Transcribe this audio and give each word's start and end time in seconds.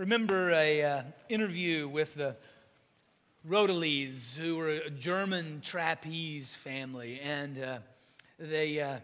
remember 0.00 0.50
a 0.52 0.82
uh, 0.82 1.02
interview 1.28 1.86
with 1.86 2.14
the 2.14 2.34
Rodleighs, 3.46 4.34
who 4.34 4.56
were 4.56 4.70
a 4.70 4.88
German 4.88 5.60
trapeze 5.60 6.54
family, 6.54 7.20
and 7.22 7.62
uh, 7.62 7.78
they 8.38 8.80
uh, 8.80 8.96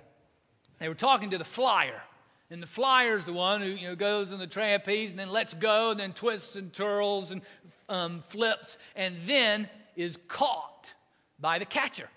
they 0.80 0.88
were 0.88 0.94
talking 0.94 1.28
to 1.32 1.38
the 1.38 1.44
flyer, 1.44 2.00
and 2.50 2.62
the 2.62 2.66
flyer's 2.66 3.26
the 3.26 3.32
one 3.34 3.60
who 3.60 3.68
you 3.68 3.88
know 3.88 3.94
goes 3.94 4.32
in 4.32 4.38
the 4.38 4.46
trapeze 4.46 5.10
and 5.10 5.18
then 5.18 5.28
lets 5.28 5.52
go, 5.52 5.90
and 5.90 6.00
then 6.00 6.14
twists 6.14 6.56
and 6.56 6.72
twirls 6.72 7.30
and 7.30 7.42
um, 7.90 8.24
flips, 8.28 8.78
and 8.94 9.16
then 9.26 9.68
is 9.96 10.16
caught 10.28 10.86
by 11.38 11.58
the 11.58 11.66
catcher 11.66 12.08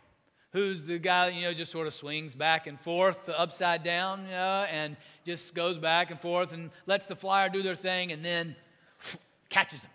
who's 0.52 0.84
the 0.86 0.98
guy 0.98 1.30
you 1.30 1.44
know 1.44 1.54
just 1.54 1.72
sort 1.72 1.86
of 1.86 1.94
swings 1.94 2.34
back 2.34 2.66
and 2.66 2.80
forth 2.80 3.18
upside 3.30 3.84
down 3.84 4.24
you 4.26 4.32
know, 4.32 4.66
and 4.72 4.98
just 5.24 5.54
goes 5.54 5.78
back 5.78 6.10
and 6.10 6.20
forth 6.20 6.54
and 6.54 6.72
lets 6.88 7.06
the 7.06 7.16
flyer 7.16 7.50
do 7.50 7.62
their 7.62 7.76
thing 7.76 8.12
and 8.12 8.26
then 8.26 8.56
catches 9.50 9.80
him. 9.82 9.92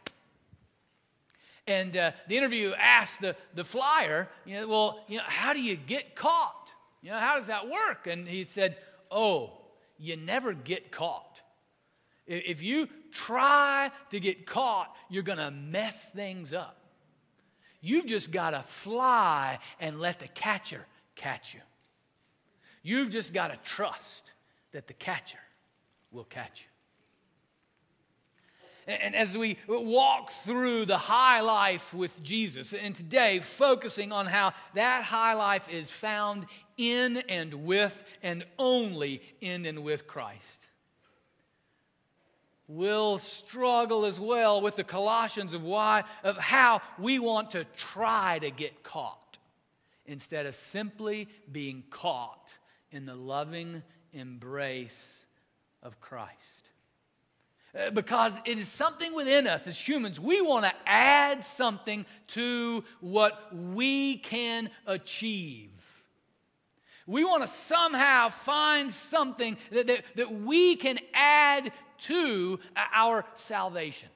And 1.67 1.97
uh, 1.97 2.13
the 2.29 2.37
interview 2.37 2.73
asked 2.79 3.21
the, 3.21 3.37
the 3.55 3.65
flyer 3.65 4.29
you 4.45 4.61
know 4.61 4.69
well 4.69 5.01
you 5.09 5.19
know 5.19 5.25
how 5.27 5.53
do 5.53 5.61
you 5.61 5.77
get 5.77 6.15
caught? 6.15 6.71
You 7.03 7.11
know 7.11 7.19
how 7.19 7.37
does 7.37 7.47
that 7.47 7.69
work? 7.69 8.07
And 8.07 8.29
he 8.29 8.45
said 8.45 8.77
oh 9.11 9.53
you 9.99 10.17
never 10.17 10.53
get 10.53 10.91
caught. 10.91 11.41
If 12.27 12.63
you 12.63 12.89
try 13.13 13.91
to 14.11 14.21
get 14.21 14.47
caught 14.47 14.95
you're 15.09 15.23
going 15.23 15.39
to 15.39 15.51
mess 15.51 16.09
things 16.15 16.53
up. 16.53 16.81
You've 17.81 18.07
just 18.07 18.31
got 18.31 18.51
to 18.51 18.63
fly 18.63 19.59
and 19.79 20.01
let 20.01 20.19
the 20.19 20.29
catcher 20.29 20.87
catch 21.17 21.55
you. 21.55 21.61
You've 22.83 23.11
just 23.11 23.33
got 23.33 23.49
to 23.49 23.59
trust 23.65 24.33
that 24.73 24.87
the 24.87 24.95
catcher 24.95 25.39
will 26.11 26.25
catch 26.25 26.61
you. 26.61 26.74
And 28.87 29.15
as 29.15 29.37
we 29.37 29.59
walk 29.69 30.33
through 30.45 30.87
the 30.87 30.99
high 30.99 31.41
life 31.41 31.95
with 31.95 32.23
Jesus, 32.23 32.73
and 32.73 32.95
today 32.95 33.41
focusing 33.41 34.13
on 34.13 34.27
how 34.27 34.53
that 34.75 35.05
high 35.05 35.35
life 35.35 35.67
is 35.71 35.91
found 35.91 36.47
in 36.77 37.19
and 37.29 37.65
with 37.65 38.05
and 38.23 38.45
only 38.59 39.23
in 39.41 39.65
and 39.67 39.85
with 39.85 40.07
Christ 40.07 40.65
We'll 42.67 43.19
struggle 43.19 44.07
as 44.07 44.19
well 44.19 44.63
with 44.63 44.77
the 44.77 44.85
Colossians 44.85 45.53
of 45.53 45.63
why 45.63 46.05
of 46.23 46.39
how 46.39 46.81
we 46.99 47.19
want 47.19 47.51
to 47.51 47.65
try 47.77 48.39
to 48.39 48.51
get 48.51 48.83
caught 48.83 49.39
instead 50.07 50.47
of 50.47 50.55
simply 50.55 51.29
being 51.51 51.85
caught 51.91 52.55
in 52.91 53.05
the 53.05 53.15
loving 53.15 53.83
embrace 54.15 55.27
of 55.83 56.01
Christ. 56.01 56.64
Uh, 57.77 57.91
because 57.91 58.39
it 58.45 58.57
is 58.59 58.69
something 58.69 59.15
within 59.15 59.49
us 59.49 59.67
as 59.67 59.77
humans. 59.77 60.21
We 60.21 60.41
want 60.41 60.65
to 60.65 60.73
add 60.87 61.45
something 61.45 62.07
to 62.29 62.85
what 63.01 63.53
we 63.53 64.19
can 64.19 64.71
achieve. 64.87 65.71
We 67.07 67.25
want 67.25 67.43
to 67.43 67.49
somehow 67.49 68.29
find 68.29 68.93
something 68.93 69.57
that, 69.73 69.89
that, 69.89 70.05
that 70.15 70.33
we 70.33 70.77
can 70.77 71.01
add 71.13 71.73
to 72.03 72.61
our 72.77 73.25
salvation. 73.35 74.09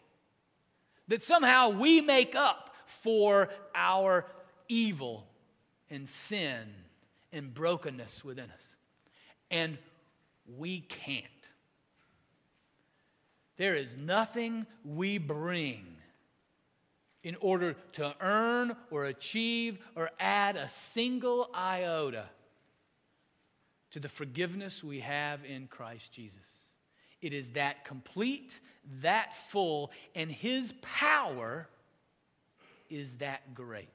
That 1.09 1.23
somehow 1.23 1.70
we 1.70 2.01
make 2.01 2.36
up 2.36 2.75
for 2.86 3.48
our 3.75 4.25
evil 4.69 5.27
and 5.91 6.09
sin 6.09 6.62
and 7.33 7.53
brokenness 7.53 8.25
within 8.25 8.45
us. 8.45 8.77
And 9.51 9.79
we 10.56 10.81
can't. 10.81 11.25
There 13.59 13.75
is 13.75 13.95
nothing 13.97 14.67
we 14.84 15.19
bring 15.19 15.84
in 17.25 17.37
order 17.41 17.75
to 17.92 18.14
earn 18.20 18.77
or 18.91 19.07
achieve 19.07 19.79
or 19.96 20.11
add 20.19 20.57
a 20.57 20.69
single 20.69 21.51
iota 21.55 22.24
to 23.91 24.01
the 24.01 24.08
forgiveness 24.08 24.85
we 24.85 25.01
have 25.01 25.45
in 25.45 25.67
Christ 25.67 26.13
Jesus. 26.13 26.39
It 27.20 27.33
is 27.33 27.48
that 27.51 27.85
complete, 27.85 28.61
that 29.02 29.35
full, 29.48 29.90
and 30.14 30.30
His 30.30 30.73
power 30.80 31.69
is 32.89 33.17
that 33.17 33.55
great. 33.55 33.89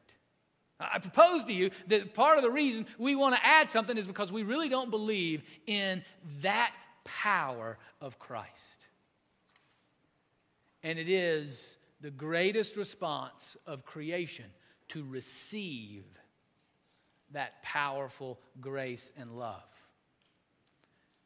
I 0.79 0.99
propose 0.99 1.45
to 1.45 1.53
you 1.53 1.71
that 1.87 2.13
part 2.13 2.37
of 2.37 2.43
the 2.43 2.51
reason 2.51 2.85
we 2.97 3.15
want 3.15 3.35
to 3.35 3.45
add 3.45 3.69
something 3.69 3.97
is 3.97 4.05
because 4.05 4.31
we 4.31 4.43
really 4.43 4.67
don't 4.67 4.89
believe 4.89 5.43
in 5.65 6.03
that 6.41 6.73
power 7.05 7.77
of 8.01 8.19
Christ. 8.19 8.49
And 10.83 10.99
it 10.99 11.09
is 11.09 11.77
the 12.01 12.11
greatest 12.11 12.75
response 12.75 13.55
of 13.65 13.85
creation 13.85 14.45
to 14.89 15.03
receive 15.03 16.03
that 17.31 17.63
powerful 17.63 18.39
grace 18.59 19.09
and 19.17 19.37
love, 19.37 19.63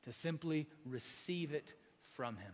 to 0.03 0.13
simply 0.13 0.68
receive 0.85 1.51
it 1.53 1.73
from 2.16 2.38
him. 2.38 2.53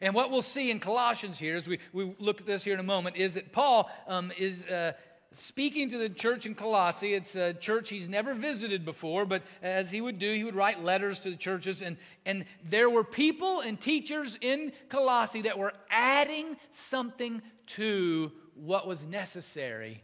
And 0.00 0.14
what 0.14 0.30
we'll 0.30 0.42
see 0.42 0.70
in 0.70 0.80
Colossians 0.80 1.38
here, 1.38 1.56
as 1.56 1.68
we, 1.68 1.78
we 1.92 2.14
look 2.18 2.40
at 2.40 2.46
this 2.46 2.64
here 2.64 2.74
in 2.74 2.80
a 2.80 2.84
moment, 2.84 3.16
is 3.16 3.34
that 3.34 3.52
Paul 3.52 3.90
um, 4.06 4.32
is 4.36 4.64
uh, 4.66 4.92
speaking 5.34 5.90
to 5.90 5.98
the 5.98 6.08
church 6.08 6.46
in 6.46 6.54
Colossae. 6.54 7.14
It's 7.14 7.36
a 7.36 7.52
church 7.54 7.90
he's 7.90 8.08
never 8.08 8.34
visited 8.34 8.84
before, 8.84 9.24
but 9.26 9.42
as 9.62 9.90
he 9.90 10.00
would 10.00 10.18
do, 10.18 10.32
he 10.34 10.44
would 10.44 10.54
write 10.54 10.82
letters 10.82 11.18
to 11.20 11.30
the 11.30 11.36
churches. 11.36 11.82
And, 11.82 11.96
and 12.24 12.44
there 12.68 12.88
were 12.88 13.04
people 13.04 13.60
and 13.60 13.80
teachers 13.80 14.38
in 14.40 14.72
Colossae 14.88 15.42
that 15.42 15.58
were 15.58 15.72
adding 15.90 16.56
something 16.72 17.42
to 17.66 18.32
what 18.54 18.86
was 18.86 19.02
necessary 19.02 20.02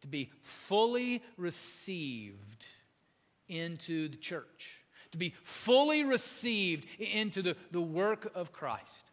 to 0.00 0.06
be 0.06 0.30
fully 0.42 1.22
received 1.36 2.66
into 3.48 4.08
the 4.08 4.16
church 4.16 4.84
to 5.14 5.18
be 5.18 5.32
fully 5.44 6.02
received 6.02 6.86
into 6.98 7.40
the, 7.40 7.56
the 7.70 7.80
work 7.80 8.32
of 8.34 8.52
Christ. 8.52 9.12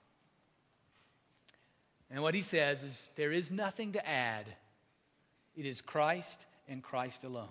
And 2.09 2.23
what 2.23 2.33
he 2.33 2.41
says 2.41 2.81
is 2.81 3.07
there 3.15 3.31
is 3.31 3.51
nothing 3.51 3.93
to 3.93 4.07
add, 4.07 4.47
it 5.55 5.65
is 5.65 5.81
Christ 5.81 6.45
and 6.67 6.81
Christ 6.81 7.23
alone 7.23 7.47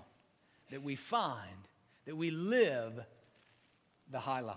that 0.71 0.83
we 0.83 0.97
find, 0.97 1.69
that 2.07 2.17
we 2.17 2.31
live 2.31 2.93
the 4.11 4.21
high 4.21 4.41
life. 4.41 4.57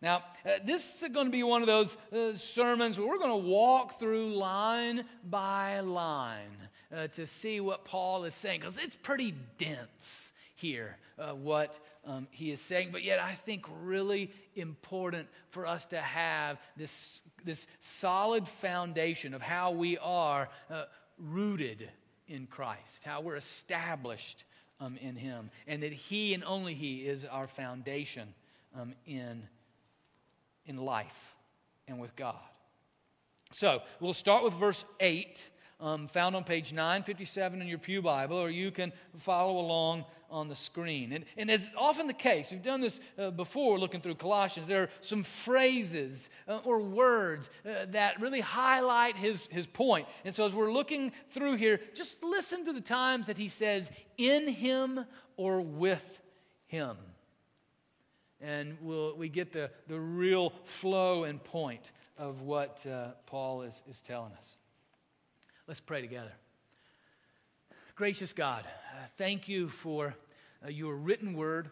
Now, 0.00 0.22
uh, 0.46 0.50
this 0.64 1.02
is 1.02 1.08
going 1.08 1.26
to 1.26 1.32
be 1.32 1.42
one 1.42 1.60
of 1.60 1.66
those 1.66 1.96
uh, 2.12 2.36
sermons 2.36 2.98
where 2.98 3.08
we're 3.08 3.18
going 3.18 3.42
to 3.42 3.48
walk 3.48 3.98
through 3.98 4.34
line 4.34 5.04
by 5.28 5.80
line 5.80 6.56
uh, 6.96 7.08
to 7.08 7.26
see 7.26 7.60
what 7.60 7.84
Paul 7.84 8.24
is 8.24 8.34
saying, 8.34 8.60
because 8.60 8.78
it's 8.78 8.96
pretty 8.96 9.34
dense 9.58 10.32
here, 10.54 10.96
uh, 11.18 11.32
what 11.32 11.76
um, 12.06 12.28
he 12.30 12.50
is 12.50 12.60
saying, 12.60 12.90
but 12.92 13.02
yet 13.02 13.18
I 13.18 13.34
think 13.34 13.66
really 13.82 14.30
important 14.54 15.28
for 15.50 15.66
us 15.66 15.84
to 15.86 16.00
have 16.00 16.58
this, 16.76 17.20
this 17.44 17.66
solid 17.80 18.46
foundation 18.46 19.34
of 19.34 19.42
how 19.42 19.72
we 19.72 19.98
are 19.98 20.48
uh, 20.70 20.84
rooted 21.18 21.88
in 22.26 22.46
Christ, 22.46 23.02
how 23.04 23.20
we're 23.20 23.36
established 23.36 24.44
um, 24.80 24.96
in 24.98 25.16
Him, 25.16 25.50
and 25.66 25.82
that 25.82 25.92
He 25.92 26.34
and 26.34 26.44
only 26.44 26.74
He 26.74 27.06
is 27.06 27.24
our 27.24 27.46
foundation 27.46 28.28
um, 28.78 28.94
in, 29.06 29.42
in 30.66 30.76
life 30.76 31.34
and 31.86 31.98
with 31.98 32.14
God. 32.16 32.36
So 33.52 33.80
we'll 34.00 34.14
start 34.14 34.44
with 34.44 34.54
verse 34.54 34.84
8 35.00 35.50
um, 35.80 36.08
found 36.08 36.34
on 36.34 36.44
page 36.44 36.72
957 36.72 37.62
in 37.62 37.68
your 37.68 37.78
Pew 37.78 38.02
Bible, 38.02 38.36
or 38.36 38.50
you 38.50 38.70
can 38.70 38.92
follow 39.18 39.58
along 39.58 40.04
on 40.30 40.48
the 40.48 40.54
screen. 40.54 41.12
And, 41.12 41.24
and 41.36 41.50
as 41.50 41.70
often 41.76 42.06
the 42.06 42.12
case, 42.12 42.50
we've 42.50 42.62
done 42.62 42.80
this 42.80 43.00
uh, 43.18 43.30
before 43.30 43.78
looking 43.78 44.00
through 44.00 44.16
Colossians, 44.16 44.68
there 44.68 44.82
are 44.82 44.90
some 45.00 45.22
phrases 45.22 46.28
uh, 46.46 46.58
or 46.64 46.80
words 46.80 47.48
uh, 47.64 47.86
that 47.90 48.20
really 48.20 48.40
highlight 48.40 49.16
his, 49.16 49.46
his 49.50 49.66
point. 49.66 50.06
And 50.24 50.34
so 50.34 50.44
as 50.44 50.52
we're 50.52 50.72
looking 50.72 51.12
through 51.30 51.56
here, 51.56 51.80
just 51.94 52.22
listen 52.22 52.64
to 52.66 52.72
the 52.72 52.80
times 52.80 53.26
that 53.26 53.38
he 53.38 53.48
says, 53.48 53.90
in 54.16 54.48
him 54.48 55.04
or 55.36 55.60
with 55.60 56.20
him. 56.66 56.96
And 58.40 58.76
we'll, 58.80 59.16
we 59.16 59.28
get 59.28 59.52
the, 59.52 59.70
the 59.88 59.98
real 59.98 60.52
flow 60.64 61.24
and 61.24 61.42
point 61.42 61.90
of 62.16 62.42
what 62.42 62.84
uh, 62.86 63.12
Paul 63.26 63.62
is, 63.62 63.82
is 63.88 64.00
telling 64.00 64.32
us. 64.32 64.56
Let's 65.66 65.80
pray 65.80 66.00
together. 66.00 66.32
Gracious 67.98 68.32
God, 68.32 68.62
uh, 68.64 69.06
thank 69.16 69.48
you 69.48 69.68
for 69.68 70.14
uh, 70.64 70.68
your 70.68 70.94
written 70.94 71.34
word 71.34 71.68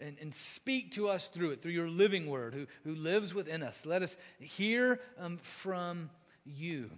and, 0.00 0.16
and, 0.22 0.34
speak 0.34 0.92
to 0.92 1.06
us 1.06 1.28
through 1.28 1.50
it, 1.50 1.60
through 1.60 1.72
your 1.72 1.90
living 1.90 2.30
word 2.30 2.54
who, 2.54 2.66
who 2.82 2.94
lives 2.94 3.34
within 3.34 3.62
us. 3.62 3.84
Let 3.84 4.00
us 4.00 4.16
hear 4.38 5.00
um, 5.18 5.36
from 5.36 6.08
you. 6.46 6.88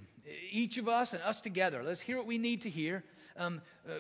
Each 0.53 0.79
of 0.79 0.87
us 0.87 1.13
and 1.13 1.21
us 1.25 1.41
together, 1.41 1.83
let's 1.83 2.01
hear 2.01 2.19
what 2.19 2.27
we 2.27 2.39
need 2.39 2.61
to 2.61 2.71
hear. 2.71 3.03
Um, 3.37 3.63
uh, 3.85 3.95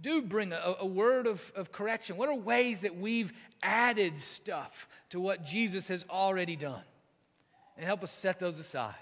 do 0.00 0.22
bring 0.22 0.54
a, 0.54 0.76
a 0.80 0.86
word 0.86 1.26
of, 1.26 1.52
of 1.54 1.70
correction. 1.70 2.16
What 2.16 2.30
are 2.30 2.34
ways 2.34 2.80
that 2.80 2.96
we've 2.96 3.34
added 3.62 4.18
stuff 4.18 4.88
to 5.10 5.20
what 5.20 5.44
Jesus 5.44 5.88
has 5.88 6.06
already 6.08 6.56
done? 6.56 6.84
and 7.76 7.84
help 7.84 8.02
us 8.02 8.10
set 8.10 8.40
those 8.40 8.58
aside. 8.58 8.94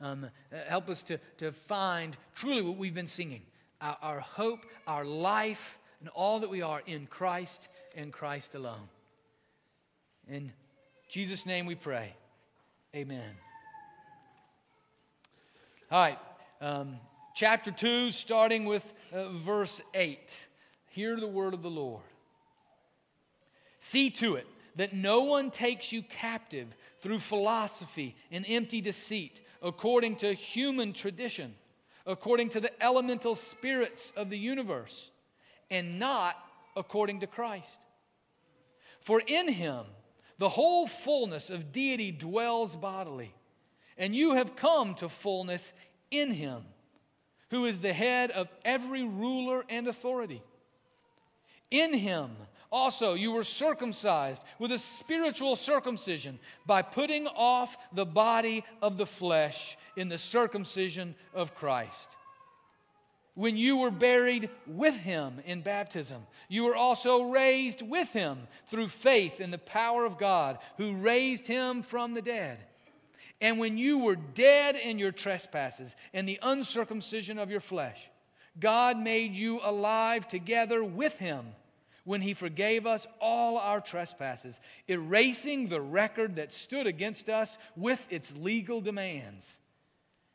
Um, 0.00 0.24
uh, 0.50 0.56
help 0.66 0.88
us 0.88 1.02
to, 1.02 1.18
to 1.36 1.52
find 1.52 2.16
truly 2.34 2.62
what 2.62 2.78
we've 2.78 2.94
been 2.94 3.06
singing 3.06 3.42
our, 3.80 3.96
our 4.02 4.20
hope, 4.20 4.66
our 4.86 5.04
life, 5.04 5.78
and 6.00 6.08
all 6.10 6.40
that 6.40 6.50
we 6.50 6.62
are 6.62 6.82
in 6.86 7.06
Christ 7.06 7.68
and 7.96 8.12
Christ 8.12 8.54
alone. 8.54 8.88
In 10.28 10.52
Jesus' 11.08 11.46
name 11.46 11.66
we 11.66 11.74
pray. 11.74 12.14
Amen. 12.94 13.30
All 15.90 16.00
right. 16.00 16.18
Um, 16.60 16.96
chapter 17.34 17.70
2, 17.70 18.10
starting 18.10 18.64
with 18.64 18.84
uh, 19.12 19.28
verse 19.30 19.80
8. 19.94 20.18
Hear 20.88 21.20
the 21.20 21.28
word 21.28 21.54
of 21.54 21.62
the 21.62 21.70
Lord. 21.70 22.02
See 23.78 24.10
to 24.10 24.34
it 24.34 24.46
that 24.76 24.94
no 24.94 25.22
one 25.22 25.50
takes 25.50 25.92
you 25.92 26.02
captive 26.02 26.68
through 27.00 27.20
philosophy 27.20 28.16
and 28.30 28.44
empty 28.48 28.80
deceit, 28.80 29.40
according 29.62 30.16
to 30.16 30.32
human 30.32 30.92
tradition, 30.92 31.54
according 32.06 32.50
to 32.50 32.60
the 32.60 32.82
elemental 32.82 33.34
spirits 33.34 34.12
of 34.16 34.30
the 34.30 34.38
universe, 34.38 35.10
and 35.70 35.98
not 35.98 36.36
according 36.76 37.20
to 37.20 37.26
Christ. 37.26 37.84
For 39.00 39.20
in 39.26 39.48
him 39.48 39.84
the 40.38 40.48
whole 40.48 40.86
fullness 40.86 41.50
of 41.50 41.72
deity 41.72 42.12
dwells 42.12 42.76
bodily, 42.76 43.34
and 43.96 44.14
you 44.14 44.34
have 44.34 44.56
come 44.56 44.94
to 44.96 45.08
fullness 45.08 45.72
in 46.10 46.30
him, 46.30 46.62
who 47.50 47.64
is 47.64 47.78
the 47.80 47.92
head 47.92 48.30
of 48.30 48.48
every 48.64 49.02
ruler 49.02 49.64
and 49.68 49.88
authority. 49.88 50.42
In 51.70 51.92
him, 51.94 52.36
also, 52.70 53.14
you 53.14 53.32
were 53.32 53.44
circumcised 53.44 54.42
with 54.58 54.72
a 54.72 54.78
spiritual 54.78 55.56
circumcision 55.56 56.38
by 56.66 56.82
putting 56.82 57.26
off 57.28 57.76
the 57.92 58.06
body 58.06 58.64
of 58.82 58.98
the 58.98 59.06
flesh 59.06 59.76
in 59.96 60.08
the 60.08 60.18
circumcision 60.18 61.14
of 61.34 61.54
Christ. 61.54 62.10
When 63.34 63.56
you 63.56 63.76
were 63.76 63.90
buried 63.90 64.48
with 64.66 64.94
him 64.94 65.40
in 65.44 65.60
baptism, 65.60 66.26
you 66.48 66.64
were 66.64 66.74
also 66.74 67.24
raised 67.24 67.82
with 67.82 68.08
him 68.10 68.48
through 68.68 68.88
faith 68.88 69.40
in 69.40 69.50
the 69.50 69.58
power 69.58 70.06
of 70.06 70.18
God 70.18 70.58
who 70.78 70.94
raised 70.94 71.46
him 71.46 71.82
from 71.82 72.14
the 72.14 72.22
dead. 72.22 72.58
And 73.40 73.58
when 73.58 73.76
you 73.76 73.98
were 73.98 74.16
dead 74.16 74.76
in 74.76 74.98
your 74.98 75.12
trespasses 75.12 75.94
and 76.14 76.26
the 76.26 76.38
uncircumcision 76.40 77.38
of 77.38 77.50
your 77.50 77.60
flesh, 77.60 78.08
God 78.58 78.98
made 78.98 79.36
you 79.36 79.60
alive 79.62 80.26
together 80.26 80.82
with 80.82 81.18
him 81.18 81.44
when 82.06 82.22
he 82.22 82.32
forgave 82.32 82.86
us 82.86 83.06
all 83.20 83.58
our 83.58 83.80
trespasses, 83.80 84.58
erasing 84.88 85.68
the 85.68 85.80
record 85.80 86.36
that 86.36 86.52
stood 86.52 86.86
against 86.86 87.28
us 87.28 87.58
with 87.76 88.00
its 88.08 88.32
legal 88.36 88.80
demands. 88.80 89.56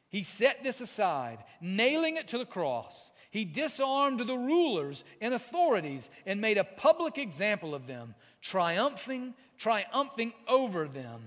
He 0.09 0.23
set 0.23 0.63
this 0.63 0.81
aside, 0.81 1.39
nailing 1.62 2.18
it 2.18 2.27
to 2.27 2.38
the 2.38 2.45
cross. 2.45 3.12
He 3.31 3.45
disarmed 3.45 4.19
the 4.19 4.38
rulers 4.38 5.06
and 5.21 5.33
authorities 5.33 6.09
and 6.25 6.41
made 6.41 6.57
a 6.57 6.65
public 6.65 7.18
example 7.18 7.73
of 7.73 7.88
them, 7.88 8.15
triumphing, 8.41 9.33
triumphing 9.57 10.33
over 10.50 10.89
them 10.89 11.21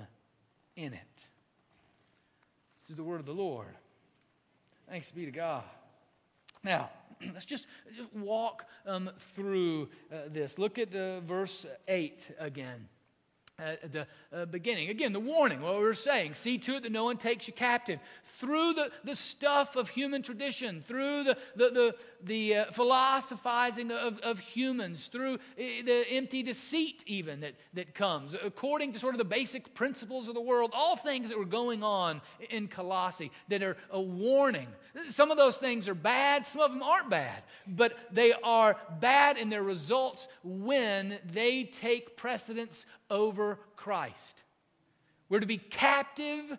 in 0.76 0.93
it. 0.93 1.29
This 2.82 2.91
is 2.91 2.96
the 2.96 3.02
word 3.02 3.20
of 3.20 3.26
the 3.26 3.32
Lord. 3.32 3.75
Thanks 4.91 5.11
be 5.11 5.25
to 5.25 5.31
God. 5.31 5.64
Now, 6.62 6.91
let's 7.34 7.44
just, 7.44 7.66
walk 8.14 8.66
um, 8.87 9.11
through 9.34 9.88
uh, 10.12 10.16
this. 10.28 10.58
Look 10.58 10.78
at 10.78 10.94
uh, 10.94 11.20
verse 11.20 11.66
8 11.88 12.31
again 12.38 12.88
at 13.58 13.93
the 13.93 14.06
uh, 14.32 14.44
beginning. 14.46 14.90
Again, 14.90 15.12
the 15.12 15.20
warning, 15.20 15.61
what 15.61 15.75
we 15.75 15.82
were 15.82 15.94
saying 15.94 16.34
see 16.34 16.58
to 16.58 16.76
it 16.76 16.82
that 16.82 16.93
no 16.93 17.05
one 17.05 17.16
takes 17.16 17.46
you 17.46 17.55
captive. 17.55 18.00
Through 18.25 18.75
the, 18.75 18.90
the 19.05 19.14
stuff 19.14 19.76
of 19.76 19.88
human 19.88 20.22
tradition, 20.22 20.82
through 20.82 21.25
the, 21.25 21.38
the, 21.55 21.70
the, 21.70 21.94
the 22.25 22.56
uh, 22.56 22.65
philosophizing 22.73 23.91
of, 23.91 24.19
of 24.21 24.38
humans, 24.38 25.06
through 25.06 25.35
uh, 25.35 25.38
the 25.56 26.05
empty 26.11 26.43
deceit, 26.43 27.05
even 27.06 27.41
that, 27.41 27.55
that 27.75 27.94
comes, 27.94 28.35
according 28.43 28.93
to 28.93 28.99
sort 28.99 29.15
of 29.15 29.19
the 29.19 29.25
basic 29.25 29.75
principles 29.75 30.29
of 30.29 30.35
the 30.35 30.41
world, 30.41 30.71
all 30.75 30.97
things 30.97 31.29
that 31.29 31.38
were 31.38 31.44
going 31.44 31.82
on 31.82 32.21
in 32.50 32.69
Colossae 32.69 33.31
that 33.49 33.62
are 33.62 33.76
a 33.91 34.00
warning. 34.00 34.69
Some 35.09 35.31
of 35.31 35.37
those 35.37 35.56
things 35.56 35.88
are 35.88 35.94
bad, 35.94 36.47
some 36.47 36.62
of 36.62 36.71
them 36.71 36.82
aren't 36.82 37.11
bad, 37.11 37.43
but 37.67 37.97
they 38.12 38.32
are 38.32 38.77
bad 39.00 39.37
in 39.37 39.50
their 39.50 39.62
results 39.62 40.29
when 40.43 41.19
they 41.32 41.65
take 41.65 42.17
precedence 42.17 42.87
over 43.11 43.59
Christ. 43.77 44.43
We're 45.29 45.41
to 45.41 45.47
be 45.47 45.59
captive 45.59 46.56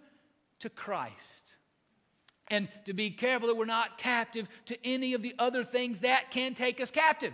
to 0.59 0.69
Christ. 0.69 1.44
And 2.49 2.67
to 2.85 2.93
be 2.93 3.09
careful 3.09 3.47
that 3.47 3.57
we're 3.57 3.65
not 3.65 3.97
captive 3.97 4.47
to 4.65 4.77
any 4.85 5.13
of 5.13 5.21
the 5.21 5.33
other 5.39 5.63
things 5.63 5.99
that 5.99 6.31
can 6.31 6.53
take 6.53 6.79
us 6.79 6.91
captive. 6.91 7.33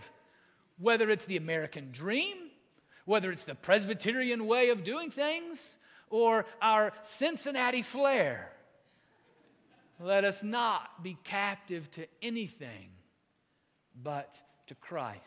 Whether 0.79 1.09
it's 1.09 1.25
the 1.25 1.37
American 1.37 1.89
dream, 1.91 2.37
whether 3.05 3.31
it's 3.31 3.43
the 3.43 3.55
Presbyterian 3.55 4.47
way 4.47 4.69
of 4.69 4.83
doing 4.83 5.11
things, 5.11 5.77
or 6.09 6.45
our 6.61 6.93
Cincinnati 7.03 7.81
flair. 7.81 8.51
Let 9.99 10.23
us 10.23 10.41
not 10.41 11.03
be 11.03 11.17
captive 11.23 11.89
to 11.91 12.07
anything 12.21 12.89
but 14.01 14.35
to 14.67 14.75
Christ. 14.75 15.19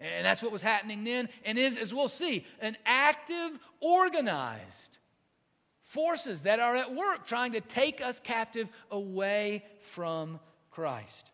And 0.00 0.24
that's 0.24 0.42
what 0.42 0.52
was 0.52 0.62
happening 0.62 1.04
then 1.04 1.28
and 1.44 1.58
is, 1.58 1.76
as 1.76 1.92
we'll 1.92 2.08
see, 2.08 2.46
an 2.60 2.76
active, 2.86 3.58
organized 3.80 4.98
forces 5.88 6.42
that 6.42 6.60
are 6.60 6.76
at 6.76 6.94
work 6.94 7.26
trying 7.26 7.52
to 7.52 7.60
take 7.60 8.00
us 8.00 8.20
captive 8.20 8.68
away 8.90 9.64
from 9.82 10.38
Christ. 10.70 11.30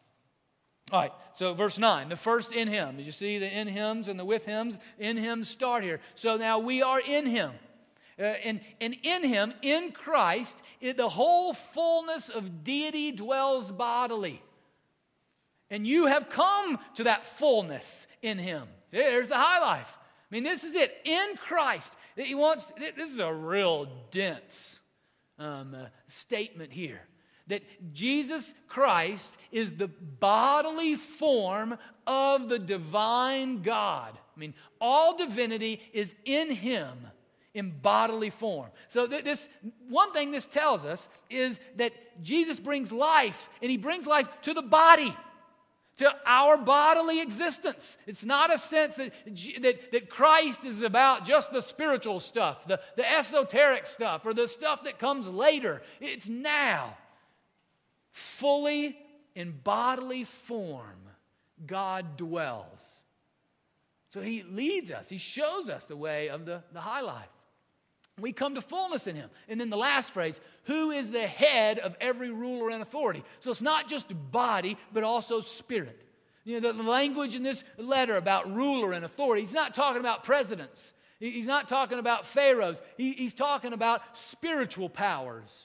All 0.90 1.00
right, 1.00 1.12
so 1.34 1.54
verse 1.54 1.78
9, 1.78 2.08
the 2.08 2.16
first 2.16 2.52
in 2.52 2.68
him. 2.68 2.96
Did 2.96 3.06
you 3.06 3.12
see 3.12 3.38
the 3.38 3.46
in 3.46 3.68
hymns 3.68 4.08
and 4.08 4.18
the 4.18 4.24
with 4.24 4.44
hymns? 4.44 4.78
In 4.98 5.16
him 5.16 5.44
start 5.44 5.82
here. 5.82 6.00
So 6.14 6.36
now 6.36 6.58
we 6.58 6.82
are 6.82 7.00
in 7.00 7.26
him. 7.26 7.52
Uh, 8.18 8.22
and, 8.22 8.60
and 8.80 8.96
in 9.02 9.24
him, 9.24 9.52
in 9.60 9.90
Christ, 9.92 10.62
it, 10.80 10.96
the 10.96 11.08
whole 11.08 11.52
fullness 11.52 12.28
of 12.28 12.62
deity 12.62 13.12
dwells 13.12 13.72
bodily. 13.72 14.40
And 15.70 15.86
you 15.86 16.06
have 16.06 16.28
come 16.28 16.78
to 16.94 17.04
that 17.04 17.26
fullness 17.26 18.06
in 18.22 18.38
Him. 18.38 18.68
There's 18.90 19.28
the 19.28 19.36
high 19.36 19.60
life. 19.60 19.98
I 19.98 20.34
mean, 20.34 20.44
this 20.44 20.62
is 20.62 20.76
it. 20.76 20.96
In 21.04 21.36
Christ. 21.36 21.94
He 22.16 22.34
wants, 22.34 22.72
this 22.96 23.10
is 23.10 23.18
a 23.18 23.32
real 23.32 23.88
dense 24.10 24.80
um, 25.38 25.74
uh, 25.74 25.86
statement 26.08 26.72
here. 26.72 27.00
That 27.48 27.62
Jesus 27.92 28.54
Christ 28.68 29.36
is 29.52 29.72
the 29.72 29.88
bodily 29.88 30.94
form 30.94 31.76
of 32.06 32.48
the 32.48 32.58
divine 32.58 33.62
God. 33.62 34.18
I 34.34 34.40
mean, 34.40 34.54
all 34.80 35.16
divinity 35.16 35.80
is 35.92 36.14
in 36.24 36.50
Him 36.50 37.06
in 37.54 37.70
bodily 37.70 38.30
form. 38.30 38.70
So, 38.88 39.06
this 39.06 39.48
one 39.88 40.12
thing 40.12 40.32
this 40.32 40.46
tells 40.46 40.84
us 40.84 41.08
is 41.30 41.60
that 41.76 41.92
Jesus 42.22 42.58
brings 42.58 42.90
life, 42.90 43.48
and 43.62 43.70
He 43.70 43.76
brings 43.76 44.06
life 44.06 44.26
to 44.42 44.54
the 44.54 44.62
body 44.62 45.14
to 45.98 46.12
our 46.26 46.56
bodily 46.56 47.20
existence. 47.20 47.96
It's 48.06 48.24
not 48.24 48.52
a 48.52 48.58
sense 48.58 48.96
that, 48.96 49.12
that, 49.62 49.92
that 49.92 50.10
Christ 50.10 50.64
is 50.64 50.82
about 50.82 51.24
just 51.24 51.52
the 51.52 51.60
spiritual 51.62 52.20
stuff, 52.20 52.66
the, 52.66 52.80
the 52.96 53.10
esoteric 53.10 53.86
stuff, 53.86 54.26
or 54.26 54.34
the 54.34 54.48
stuff 54.48 54.84
that 54.84 54.98
comes 54.98 55.28
later. 55.28 55.82
It's 56.00 56.28
now. 56.28 56.96
Fully 58.10 58.96
in 59.34 59.52
bodily 59.64 60.24
form, 60.24 61.08
God 61.66 62.16
dwells. 62.16 62.80
So 64.10 64.20
he 64.20 64.44
leads 64.44 64.92
us, 64.92 65.08
he 65.08 65.18
shows 65.18 65.68
us 65.68 65.84
the 65.84 65.96
way 65.96 66.28
of 66.28 66.46
the, 66.46 66.62
the 66.72 66.80
high 66.80 67.00
life. 67.00 67.33
We 68.20 68.32
come 68.32 68.54
to 68.54 68.60
fullness 68.60 69.06
in 69.06 69.16
him. 69.16 69.28
And 69.48 69.60
then 69.60 69.70
the 69.70 69.76
last 69.76 70.12
phrase, 70.12 70.40
who 70.64 70.92
is 70.92 71.10
the 71.10 71.26
head 71.26 71.80
of 71.80 71.96
every 72.00 72.30
ruler 72.30 72.70
and 72.70 72.80
authority? 72.80 73.24
So 73.40 73.50
it's 73.50 73.62
not 73.62 73.88
just 73.88 74.06
body, 74.30 74.78
but 74.92 75.02
also 75.02 75.40
spirit. 75.40 76.00
You 76.44 76.60
know, 76.60 76.72
the 76.72 76.82
language 76.82 77.34
in 77.34 77.42
this 77.42 77.64
letter 77.76 78.16
about 78.16 78.54
ruler 78.54 78.92
and 78.92 79.04
authority, 79.04 79.42
he's 79.42 79.52
not 79.52 79.74
talking 79.74 80.00
about 80.00 80.22
presidents. 80.24 80.92
He's 81.18 81.46
not 81.46 81.68
talking 81.68 81.98
about 81.98 82.26
pharaohs. 82.26 82.80
he's 82.96 83.34
talking 83.34 83.72
about 83.72 84.02
spiritual 84.12 84.88
powers. 84.88 85.64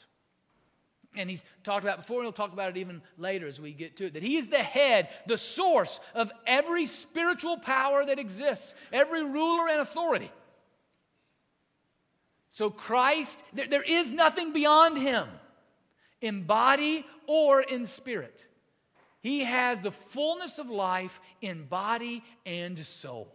And 1.16 1.30
he's 1.30 1.44
talked 1.64 1.84
about 1.84 1.98
before, 1.98 2.18
and 2.18 2.26
he'll 2.26 2.34
talk 2.34 2.54
about 2.54 2.70
it 2.70 2.78
even 2.78 3.02
later 3.18 3.48
as 3.48 3.60
we 3.60 3.74
get 3.74 3.98
to 3.98 4.06
it. 4.06 4.14
That 4.14 4.24
he 4.24 4.38
is 4.38 4.48
the 4.48 4.58
head, 4.58 5.10
the 5.28 5.38
source 5.38 6.00
of 6.14 6.32
every 6.48 6.86
spiritual 6.86 7.58
power 7.58 8.06
that 8.06 8.20
exists, 8.20 8.74
every 8.94 9.24
ruler 9.24 9.68
and 9.68 9.82
authority. 9.82 10.32
So, 12.52 12.70
Christ, 12.70 13.42
there, 13.54 13.68
there 13.68 13.84
is 13.84 14.12
nothing 14.12 14.54
beyond 14.54 14.98
him 14.98 15.28
in 16.22 16.44
body 16.44 17.06
or 17.28 17.62
in 17.62 17.86
spirit. 17.86 18.46
He 19.22 19.44
has 19.44 19.80
the 19.82 19.92
fullness 19.92 20.60
of 20.60 20.70
life 20.70 21.20
in 21.42 21.66
body 21.66 22.24
and 22.46 22.78
soul. 22.86 23.34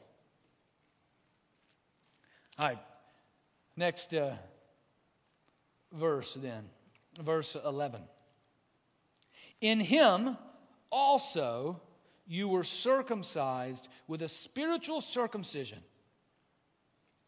All 2.58 2.68
right, 2.68 2.78
next, 3.76 4.14
uh, 4.14 4.34
verse 5.92 6.34
then, 6.40 6.64
verse 7.20 7.56
11. 7.64 8.00
In 9.60 9.80
him 9.80 10.36
also 10.90 11.80
you 12.26 12.48
were 12.48 12.64
circumcised 12.64 13.88
with 14.08 14.22
a 14.22 14.28
spiritual 14.28 15.00
circumcision 15.00 15.78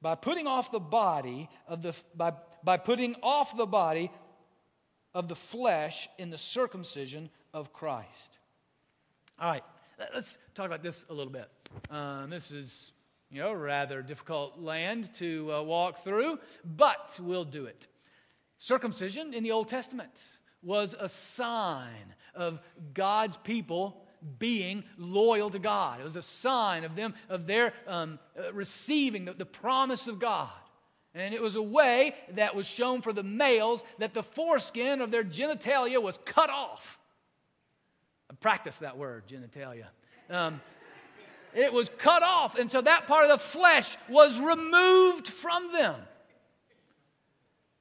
by 0.03 0.15
putting 0.15 0.47
off 0.47 0.71
the 0.71 0.81
body 0.81 1.49
of 1.67 1.83
the 1.83 1.95
by, 2.15 2.33
by 2.63 2.77
putting 2.77 3.17
off 3.23 3.57
the 3.57 3.67
body 3.67 4.11
of 5.15 5.29
the 5.29 5.37
flesh 5.37 6.09
in 6.19 6.31
the 6.31 6.39
circumcision 6.39 7.31
of 7.55 7.73
Christ. 7.73 8.39
All 9.39 9.51
right, 9.51 9.65
let's 10.15 10.39
talk 10.55 10.67
about 10.67 10.83
this 10.83 11.07
a 11.09 11.15
little 11.15 11.33
bit. 11.33 11.49
Um, 11.91 12.31
this 12.31 12.51
is, 12.51 12.93
you 13.31 13.41
know, 13.41 13.53
rather 13.53 14.03
difficult 14.03 14.59
land 14.59 15.11
to 15.15 15.53
uh, 15.53 15.63
walk 15.63 16.05
through, 16.05 16.39
but 16.65 17.19
we'll 17.23 17.45
do 17.45 17.67
it. 17.67 17.89
Circumcision 18.59 19.35
in 19.35 19.43
the 19.43 19.53
Old 19.53 19.69
Testament 19.69 20.21
was 20.63 20.95
a 20.99 21.09
sign 21.09 22.15
of 22.35 22.61
God's 22.95 23.37
people 23.39 24.06
being 24.39 24.85
loyal 24.99 25.51
to 25.51 25.59
God. 25.59 26.01
It 26.01 26.05
was 26.05 26.17
a 26.17 26.23
sign 26.23 26.85
of 26.85 26.97
them, 26.97 27.15
of 27.29 27.47
their 27.47 27.73
um, 27.87 28.19
uh, 28.39 28.53
receiving 28.53 29.25
the, 29.25 29.33
the 29.33 29.47
promise 29.47 30.07
of 30.07 30.19
God. 30.19 30.51
And 31.15 31.35
it 31.35 31.41
was 31.41 31.57
a 31.57 31.63
way 31.63 32.15
that 32.35 32.55
was 32.55 32.67
shown 32.67 33.01
for 33.01 33.13
the 33.13 33.23
males 33.23 33.83
that 33.99 34.13
the 34.13 34.23
foreskin 34.23 35.01
of 35.01 35.11
their 35.11 35.25
genitalia 35.25 36.01
was 36.01 36.19
cut 36.25 36.51
off. 36.51 36.99
I 38.31 38.59
that 38.81 38.99
word, 38.99 39.25
genitalia. 39.27 39.87
Um, 40.29 40.61
it 41.55 41.73
was 41.73 41.89
cut 41.97 42.23
off, 42.23 42.59
and 42.59 42.71
so 42.71 42.83
that 42.83 43.07
part 43.07 43.25
of 43.25 43.31
the 43.31 43.43
flesh 43.43 43.97
was 44.11 44.39
removed 44.39 45.27
from 45.27 45.73
them. 45.73 45.95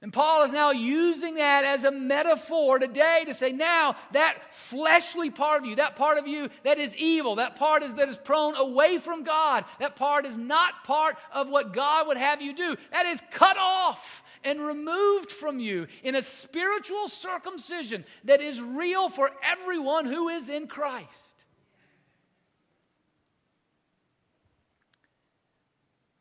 And 0.02 0.14
Paul 0.14 0.44
is 0.44 0.52
now 0.52 0.72
using 0.72 1.36
that 1.36 1.64
as 1.64 1.84
a 1.84 1.90
metaphor 1.90 2.78
today 2.78 3.24
to 3.25 3.34
say, 3.34 3.52
now 3.52 3.96
that 4.12 4.54
fleshly 4.54 5.32
part 5.32 5.64
of 5.64 5.66
you, 5.68 5.78
that 5.78 5.96
part 5.96 6.18
of 6.18 6.28
you 6.28 6.50
that 6.64 6.78
is 6.78 6.96
evil, 6.96 7.36
that 7.36 7.56
part 7.56 7.82
is, 7.82 7.94
that 7.96 8.10
is 8.10 8.18
prone 8.18 8.56
away 8.56 9.00
from 9.00 9.24
God, 9.24 9.66
that 9.80 9.96
part 9.96 10.25
is 10.25 10.38
not 10.38 10.84
part 10.84 11.18
of 11.34 11.50
what 11.50 11.74
God 11.74 12.08
would 12.08 12.18
have 12.18 12.42
you 12.42 12.54
do, 12.54 12.75
that 12.92 13.06
is 13.08 13.22
cut 13.32 13.58
off 13.58 14.24
and 14.44 14.62
removed 14.62 15.32
from 15.32 15.60
you 15.60 15.88
in 16.04 16.16
a 16.16 16.22
spiritual 16.22 17.08
circumcision 17.08 18.06
that 18.25 18.42
is 18.42 18.62
real 18.62 19.10
for 19.10 19.32
everyone 19.44 20.06
who 20.06 20.30
is 20.30 20.50
in 20.50 20.68
Christ. 20.68 21.10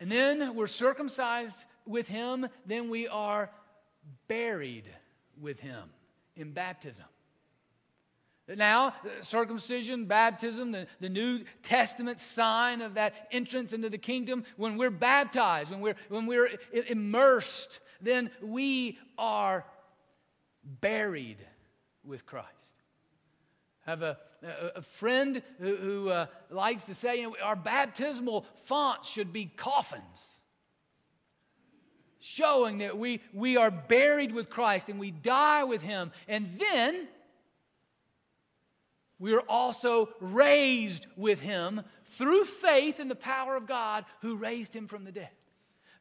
And 0.01 0.11
then 0.11 0.55
we're 0.55 0.69
circumcised 0.69 1.65
with 1.87 2.09
him, 2.09 2.49
then 2.65 2.89
we 2.89 3.09
are 3.09 3.51
buried 4.29 4.85
with 5.41 5.61
him 5.61 5.91
in 6.37 6.53
baptism. 6.53 7.07
Now, 8.47 8.95
circumcision, 9.23 10.05
baptism, 10.05 10.73
the, 10.73 10.87
the 11.01 11.09
New 11.09 11.45
Testament 11.63 12.21
sign 12.21 12.83
of 12.83 12.95
that 12.95 13.29
entrance 13.33 13.73
into 13.73 13.89
the 13.89 13.97
kingdom, 13.97 14.45
when 14.59 14.77
we're 14.77 14.91
baptized, 14.91 15.71
when 15.71 15.81
we're, 15.81 15.97
when 16.11 16.27
we're 16.27 16.51
immersed, 16.73 17.81
then 18.03 18.31
we 18.43 18.99
are 19.17 19.65
buried 20.63 21.39
with 22.05 22.27
Christ. 22.27 22.49
I 23.87 23.91
have 23.91 24.03
a, 24.03 24.19
a, 24.77 24.83
friend 24.83 25.43
who, 25.59 25.77
who 25.77 26.09
uh, 26.11 26.27
likes 26.51 26.85
to 26.85 26.95
say 26.95 27.21
you 27.21 27.31
know, 27.31 27.37
our 27.43 27.57
baptismal 27.57 28.45
fonts 28.65 29.09
should 29.09 29.33
be 29.33 29.47
coffins 29.47 30.34
showing 32.25 32.79
that 32.79 32.99
we, 32.99 33.21
we 33.33 33.57
are 33.57 33.71
buried 33.71 34.33
with 34.33 34.49
Christ 34.49 34.89
and 34.89 34.99
we 34.99 35.11
die 35.11 35.65
with 35.65 35.83
Him. 35.83 36.11
And 36.27 36.59
then 36.59 37.07
we 39.19 39.35
are 39.35 39.45
also 39.49 40.09
raised 40.21 41.07
with 41.17 41.41
Him 41.41 41.83
through 42.05 42.45
faith 42.47 42.99
in 42.99 43.09
the 43.09 43.15
power 43.15 43.57
of 43.57 43.67
God 43.67 44.05
who 44.23 44.37
raised 44.37 44.75
Him 44.75 44.89
from 44.89 45.05
the 45.05 45.13
dead. 45.13 45.31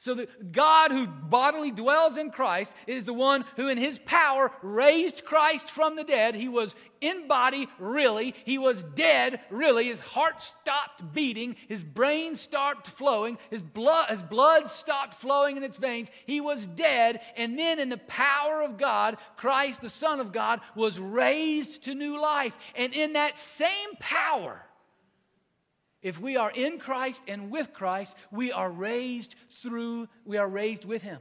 So 0.03 0.15
the 0.15 0.27
God 0.51 0.91
who 0.91 1.07
bodily 1.07 1.71
dwells 1.71 2.17
in 2.17 2.29
Christ 2.29 2.73
is 2.87 3.05
the 3.05 3.13
one 3.13 3.45
who 3.55 3.69
in 3.69 3.77
his 3.77 3.97
power 3.99 4.51
raised 4.61 5.23
Christ 5.23 5.71
from 5.71 5.95
the 5.95 6.03
dead. 6.03 6.35
He 6.35 6.49
was 6.49 6.75
in 6.99 7.29
body, 7.29 7.69
really. 7.79 8.35
He 8.43 8.57
was 8.57 8.83
dead, 8.83 9.39
really. 9.49 9.85
His 9.85 10.01
heart 10.01 10.41
stopped 10.41 11.13
beating, 11.13 11.55
his 11.69 11.85
brain 11.85 12.35
stopped 12.35 12.87
flowing, 12.87 13.37
his 13.49 13.61
blood, 13.61 14.09
his 14.09 14.21
blood 14.21 14.67
stopped 14.67 15.13
flowing 15.13 15.55
in 15.55 15.63
its 15.63 15.77
veins. 15.77 16.11
He 16.25 16.41
was 16.41 16.67
dead, 16.67 17.21
and 17.37 17.57
then 17.57 17.79
in 17.79 17.87
the 17.87 17.95
power 17.95 18.61
of 18.61 18.77
God, 18.77 19.15
Christ, 19.37 19.79
the 19.79 19.87
Son 19.87 20.19
of 20.19 20.33
God, 20.33 20.59
was 20.75 20.99
raised 20.99 21.85
to 21.85 21.95
new 21.95 22.19
life. 22.19 22.57
And 22.75 22.93
in 22.93 23.13
that 23.13 23.37
same 23.37 23.95
power, 24.01 24.61
if 26.03 26.19
we 26.19 26.35
are 26.35 26.51
in 26.51 26.79
Christ 26.79 27.23
and 27.29 27.49
with 27.49 27.71
Christ, 27.73 28.17
we 28.29 28.51
are 28.51 28.69
raised 28.69 29.35
through, 29.63 30.07
we 30.25 30.37
are 30.37 30.47
raised 30.47 30.85
with 30.85 31.01
Him. 31.01 31.19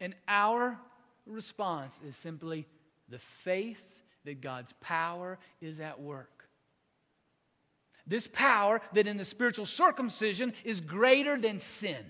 And 0.00 0.14
our 0.28 0.78
response 1.26 1.98
is 2.06 2.16
simply 2.16 2.66
the 3.08 3.18
faith 3.18 3.82
that 4.24 4.40
God's 4.40 4.72
power 4.80 5.38
is 5.60 5.80
at 5.80 6.00
work. 6.00 6.48
This 8.06 8.26
power 8.26 8.80
that 8.94 9.06
in 9.06 9.16
the 9.16 9.24
spiritual 9.24 9.66
circumcision 9.66 10.54
is 10.64 10.80
greater 10.80 11.38
than 11.38 11.58
sin, 11.58 12.04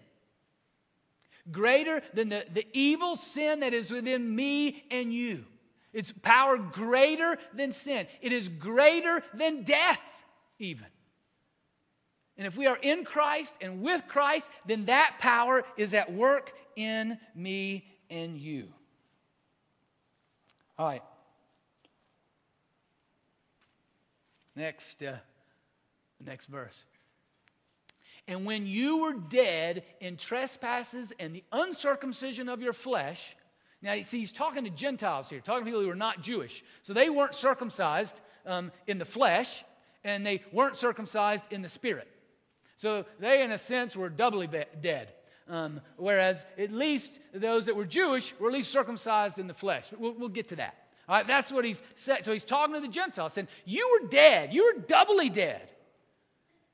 greater 1.51 2.03
than 2.15 2.29
the, 2.29 2.45
the 2.53 2.67
evil 2.73 3.17
sin 3.17 3.61
that 3.61 3.75
is 3.75 3.91
within 3.91 4.35
me 4.35 4.85
and 4.91 5.13
you. 5.13 5.45
It's 5.93 6.13
power 6.23 6.59
greater 6.59 7.39
than 7.55 7.73
sin, 7.73 8.07
it 8.21 8.33
is 8.33 8.49
greater 8.49 9.23
than 9.35 9.63
death, 9.65 10.01
even. 10.59 10.87
And 12.39 12.47
if 12.47 12.57
we 12.57 12.67
are 12.67 12.79
in 12.81 13.05
Christ 13.05 13.57
and 13.61 13.83
with 13.83 14.07
Christ, 14.07 14.49
then 14.65 14.87
that 14.87 15.17
power 15.19 15.65
is 15.77 15.93
at 15.93 16.13
work 16.13 16.53
in 16.77 17.19
me 17.35 17.85
and 18.09 18.39
you. 18.39 18.69
All 20.79 20.87
right. 20.87 21.03
Next, 24.55 25.03
uh, 25.03 25.17
next 26.25 26.47
verse. 26.47 26.77
And 28.29 28.45
when 28.45 28.67
you 28.67 28.99
were 28.99 29.15
dead 29.15 29.83
in 30.01 30.17
trespasses 30.17 31.13
and 31.19 31.35
the 31.35 31.45
uncircumcision 31.51 32.49
of 32.49 32.61
your 32.61 32.73
flesh, 32.73 33.35
now 33.83 33.95
you 33.95 34.03
see, 34.03 34.19
he's 34.19 34.33
talking 34.33 34.65
to 34.65 34.71
Gentiles 34.71 35.29
here, 35.31 35.41
talking 35.41 35.65
to 35.65 35.65
people 35.65 35.81
who 35.81 35.91
are 35.91 35.97
not 35.97 36.23
Jewish. 36.23 36.63
So 36.83 36.93
they 36.93 37.09
weren't 37.09 37.35
circumcised 37.35 38.21
um, 38.47 38.71
in 38.87 38.99
the 38.99 39.05
flesh, 39.05 39.65
and 40.05 40.27
they 40.27 40.43
weren't 40.53 40.77
circumcised 40.77 41.45
in 41.51 41.63
the 41.63 41.69
spirit. 41.69 42.09
So 42.79 43.05
they, 43.19 43.43
in 43.43 43.51
a 43.53 43.59
sense, 43.59 43.97
were 43.97 44.09
doubly 44.09 44.47
be- 44.47 44.65
dead. 44.81 45.13
Um, 45.49 45.81
whereas 45.97 46.47
at 46.57 46.73
least 46.73 47.19
those 47.35 47.67
that 47.67 47.75
were 47.75 47.85
Jewish 47.85 48.35
were 48.39 48.49
at 48.49 48.55
least 48.55 48.71
circumcised 48.71 49.39
in 49.39 49.47
the 49.47 49.55
flesh. 49.55 49.91
We'll, 49.99 50.13
we'll 50.13 50.29
get 50.29 50.49
to 50.49 50.57
that. 50.57 50.77
All 51.09 51.17
right, 51.17 51.27
that's 51.27 51.51
what 51.51 51.65
he's 51.65 51.83
said. 51.97 52.25
So 52.25 52.33
he's 52.33 52.45
talking 52.45 52.75
to 52.75 52.81
the 52.81 52.89
Gentiles, 52.89 53.33
saying, 53.33 53.49
You 53.65 53.99
were 54.01 54.09
dead. 54.09 54.53
You 54.53 54.65
were 54.65 54.83
doubly 54.83 55.29
dead. 55.29 55.69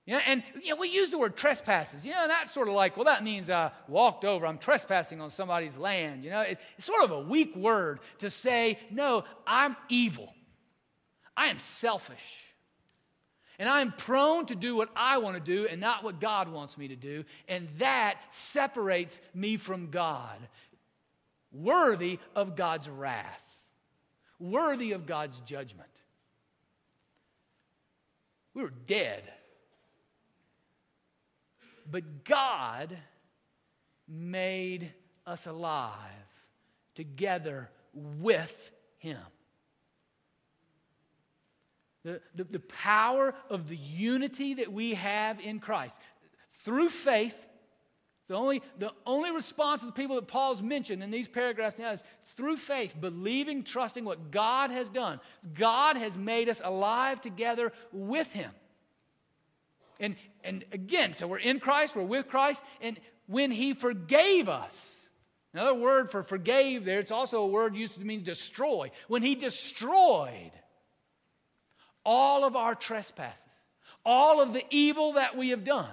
Yeah, 0.06 0.20
and 0.26 0.42
you 0.62 0.70
know, 0.70 0.76
we 0.76 0.88
use 0.88 1.08
the 1.10 1.18
word 1.18 1.36
trespasses. 1.36 2.04
You 2.04 2.12
know, 2.12 2.28
that's 2.28 2.52
sort 2.52 2.68
of 2.68 2.74
like, 2.74 2.96
well, 2.96 3.06
that 3.06 3.24
means 3.24 3.48
I 3.48 3.70
walked 3.88 4.26
over. 4.26 4.44
I'm 4.44 4.58
trespassing 4.58 5.22
on 5.22 5.30
somebody's 5.30 5.78
land. 5.78 6.24
You 6.24 6.30
know, 6.30 6.40
it, 6.42 6.58
it's 6.76 6.86
sort 6.86 7.02
of 7.04 7.12
a 7.12 7.20
weak 7.20 7.56
word 7.56 8.00
to 8.18 8.28
say, 8.28 8.78
no, 8.90 9.24
I'm 9.46 9.76
evil. 9.88 10.34
I 11.34 11.46
am 11.46 11.58
selfish. 11.58 12.43
And 13.58 13.68
I'm 13.68 13.92
prone 13.92 14.46
to 14.46 14.54
do 14.54 14.74
what 14.74 14.88
I 14.96 15.18
want 15.18 15.36
to 15.36 15.40
do 15.40 15.66
and 15.68 15.80
not 15.80 16.02
what 16.02 16.20
God 16.20 16.48
wants 16.48 16.76
me 16.76 16.88
to 16.88 16.96
do. 16.96 17.24
And 17.48 17.68
that 17.78 18.16
separates 18.30 19.20
me 19.32 19.56
from 19.56 19.90
God, 19.90 20.38
worthy 21.52 22.18
of 22.34 22.56
God's 22.56 22.88
wrath, 22.88 23.42
worthy 24.40 24.92
of 24.92 25.06
God's 25.06 25.38
judgment. 25.40 25.88
We 28.54 28.62
were 28.62 28.72
dead. 28.86 29.22
But 31.90 32.24
God 32.24 32.96
made 34.08 34.92
us 35.26 35.46
alive 35.46 35.92
together 36.94 37.70
with 37.92 38.72
Him 38.98 39.18
the, 42.04 42.20
the, 42.34 42.44
the 42.44 42.60
power 42.60 43.34
of 43.50 43.68
the 43.68 43.76
unity 43.76 44.54
that 44.54 44.72
we 44.72 44.94
have 44.94 45.40
in 45.40 45.58
Christ. 45.58 45.96
Through 46.64 46.90
faith, 46.90 47.34
the 48.28 48.34
only, 48.34 48.62
the 48.78 48.90
only 49.04 49.30
response 49.30 49.82
of 49.82 49.88
the 49.88 49.92
people 49.92 50.16
that 50.16 50.28
Paul's 50.28 50.62
mentioned 50.62 51.02
in 51.02 51.10
these 51.10 51.28
paragraphs 51.28 51.78
now 51.78 51.92
is 51.92 52.02
through 52.36 52.56
faith, 52.56 52.94
believing, 53.00 53.64
trusting 53.64 54.04
what 54.04 54.30
God 54.30 54.70
has 54.70 54.88
done. 54.88 55.20
God 55.54 55.96
has 55.96 56.16
made 56.16 56.48
us 56.48 56.60
alive 56.64 57.20
together 57.20 57.72
with 57.92 58.30
Him. 58.32 58.50
And, 60.00 60.16
and 60.42 60.64
again, 60.72 61.14
so 61.14 61.26
we're 61.26 61.38
in 61.38 61.60
Christ, 61.60 61.96
we're 61.96 62.02
with 62.02 62.28
Christ, 62.28 62.62
and 62.80 62.98
when 63.26 63.50
He 63.50 63.74
forgave 63.74 64.48
us, 64.48 65.04
Another 65.54 65.74
word 65.74 66.10
for 66.10 66.24
forgave 66.24 66.84
there, 66.84 66.98
it's 66.98 67.12
also 67.12 67.42
a 67.42 67.46
word 67.46 67.76
used 67.76 67.94
to 67.94 68.00
mean 68.00 68.24
destroy. 68.24 68.90
When 69.06 69.22
he 69.22 69.36
destroyed 69.36 70.50
all 72.04 72.44
of 72.44 72.56
our 72.56 72.74
trespasses, 72.74 73.42
all 74.04 74.40
of 74.40 74.52
the 74.52 74.64
evil 74.70 75.14
that 75.14 75.36
we 75.36 75.50
have 75.50 75.64
done, 75.64 75.90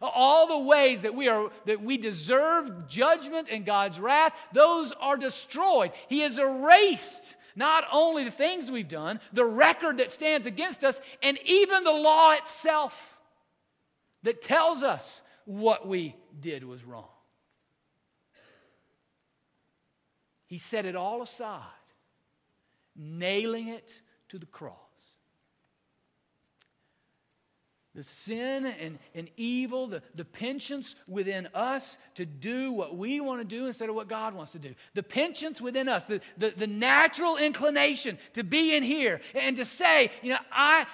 all 0.00 0.48
the 0.48 0.58
ways 0.58 1.02
that 1.02 1.14
we 1.14 1.28
are 1.28 1.50
that 1.66 1.82
we 1.82 1.96
deserve 1.96 2.88
judgment 2.88 3.48
and 3.50 3.64
God's 3.64 4.00
wrath, 4.00 4.34
those 4.52 4.92
are 4.92 5.16
destroyed. 5.16 5.92
He 6.08 6.20
has 6.20 6.38
erased 6.38 7.36
not 7.54 7.84
only 7.92 8.24
the 8.24 8.30
things 8.30 8.70
we've 8.70 8.88
done, 8.88 9.20
the 9.32 9.44
record 9.44 9.98
that 9.98 10.10
stands 10.10 10.46
against 10.46 10.84
us, 10.84 11.00
and 11.22 11.38
even 11.44 11.84
the 11.84 11.92
law 11.92 12.32
itself 12.32 13.16
that 14.22 14.42
tells 14.42 14.82
us 14.82 15.20
what 15.44 15.86
we 15.86 16.16
did 16.40 16.64
was 16.64 16.84
wrong. 16.84 17.08
He 20.46 20.58
set 20.58 20.84
it 20.84 20.96
all 20.96 21.22
aside, 21.22 21.62
nailing 22.96 23.68
it 23.68 23.92
to 24.28 24.38
the 24.38 24.46
cross. 24.46 24.76
The 27.94 28.02
sin 28.02 28.64
and, 28.64 28.98
and 29.14 29.28
evil, 29.36 29.86
the, 29.86 30.02
the 30.14 30.24
penchants 30.24 30.94
within 31.06 31.48
us 31.54 31.98
to 32.14 32.24
do 32.24 32.72
what 32.72 32.96
we 32.96 33.20
want 33.20 33.40
to 33.40 33.44
do 33.44 33.66
instead 33.66 33.90
of 33.90 33.94
what 33.94 34.08
God 34.08 34.34
wants 34.34 34.52
to 34.52 34.58
do. 34.58 34.74
The 34.94 35.02
penchants 35.02 35.60
within 35.60 35.88
us, 35.88 36.04
the, 36.04 36.22
the, 36.38 36.54
the 36.56 36.66
natural 36.66 37.36
inclination 37.36 38.18
to 38.32 38.44
be 38.44 38.74
in 38.74 38.82
here 38.82 39.20
and 39.34 39.56
to 39.58 39.66
say, 39.66 40.10
you 40.22 40.30
know, 40.30 40.38
I, 40.50 40.86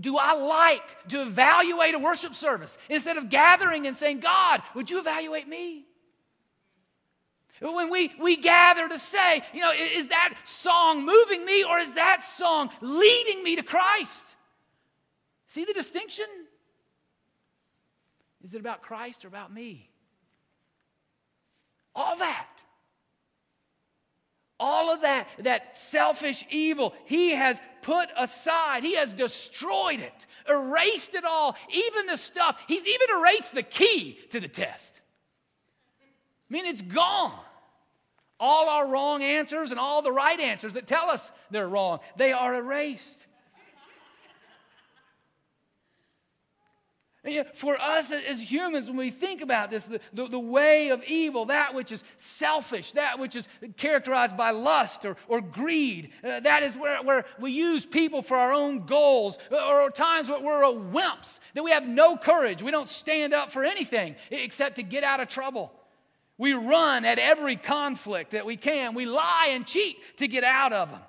do 0.00 0.16
I 0.16 0.32
like 0.32 1.08
to 1.10 1.22
evaluate 1.22 1.94
a 1.94 1.98
worship 2.00 2.34
service 2.34 2.76
instead 2.88 3.18
of 3.18 3.28
gathering 3.28 3.86
and 3.86 3.96
saying, 3.96 4.18
God, 4.18 4.62
would 4.74 4.90
you 4.90 4.98
evaluate 4.98 5.46
me? 5.46 5.84
When 7.60 7.88
we, 7.90 8.12
we 8.20 8.36
gather 8.36 8.88
to 8.88 8.98
say, 8.98 9.44
you 9.54 9.60
know, 9.60 9.70
is 9.72 10.08
that 10.08 10.34
song 10.44 11.06
moving 11.06 11.44
me 11.44 11.62
or 11.62 11.78
is 11.78 11.92
that 11.92 12.24
song 12.24 12.70
leading 12.80 13.44
me 13.44 13.54
to 13.54 13.62
Christ? 13.62 14.24
See 15.52 15.66
the 15.66 15.74
distinction? 15.74 16.24
Is 18.42 18.54
it 18.54 18.60
about 18.60 18.80
Christ 18.80 19.26
or 19.26 19.28
about 19.28 19.52
me? 19.52 19.90
All 21.94 22.16
that. 22.16 22.48
All 24.58 24.94
of 24.94 25.02
that, 25.02 25.28
that 25.40 25.76
selfish 25.76 26.46
evil, 26.48 26.94
he 27.04 27.32
has 27.32 27.60
put 27.82 28.08
aside. 28.16 28.82
He 28.82 28.96
has 28.96 29.12
destroyed 29.12 30.00
it, 30.00 30.26
erased 30.48 31.14
it 31.14 31.26
all, 31.26 31.54
even 31.70 32.06
the 32.06 32.16
stuff. 32.16 32.58
He's 32.66 32.86
even 32.86 33.08
erased 33.18 33.54
the 33.54 33.62
key 33.62 34.18
to 34.30 34.40
the 34.40 34.48
test. 34.48 35.02
I 36.00 36.54
mean, 36.54 36.64
it's 36.64 36.80
gone 36.80 37.38
all 38.40 38.70
our 38.70 38.86
wrong 38.86 39.22
answers 39.22 39.70
and 39.70 39.78
all 39.78 40.00
the 40.00 40.12
right 40.12 40.40
answers 40.40 40.72
that 40.72 40.86
tell 40.86 41.10
us 41.10 41.30
they're 41.50 41.68
wrong, 41.68 41.98
they 42.16 42.32
are 42.32 42.54
erased. 42.54 43.26
For 47.54 47.80
us 47.80 48.10
as 48.10 48.42
humans, 48.42 48.88
when 48.88 48.96
we 48.96 49.10
think 49.10 49.42
about 49.42 49.70
this, 49.70 49.84
the, 49.84 50.00
the, 50.12 50.26
the, 50.26 50.38
way 50.40 50.88
of 50.88 51.04
evil, 51.04 51.44
that 51.46 51.72
which 51.72 51.92
is 51.92 52.02
selfish, 52.16 52.92
that 52.92 53.20
which 53.20 53.36
is 53.36 53.46
characterized 53.76 54.36
by 54.36 54.50
lust 54.50 55.04
or, 55.04 55.16
or 55.28 55.40
greed, 55.40 56.10
uh, 56.24 56.40
that 56.40 56.64
is 56.64 56.74
where, 56.74 57.00
where 57.04 57.24
we 57.38 57.52
use 57.52 57.86
people 57.86 58.22
for 58.22 58.36
our 58.36 58.52
own 58.52 58.86
goals, 58.86 59.38
or, 59.52 59.82
or 59.82 59.90
times 59.90 60.28
where 60.28 60.40
we're 60.40 60.64
a 60.64 60.72
wimps, 60.72 61.38
that 61.54 61.62
we 61.62 61.70
have 61.70 61.86
no 61.86 62.16
courage. 62.16 62.60
We 62.60 62.72
don't 62.72 62.88
stand 62.88 63.32
up 63.32 63.52
for 63.52 63.62
anything 63.62 64.16
except 64.32 64.76
to 64.76 64.82
get 64.82 65.04
out 65.04 65.20
of 65.20 65.28
trouble. 65.28 65.72
We 66.38 66.54
run 66.54 67.04
at 67.04 67.20
every 67.20 67.54
conflict 67.54 68.32
that 68.32 68.46
we 68.46 68.56
can. 68.56 68.94
We 68.94 69.06
lie 69.06 69.50
and 69.50 69.64
cheat 69.64 69.96
to 70.16 70.26
get 70.26 70.42
out 70.42 70.72
of 70.72 70.90
them. 70.90 71.00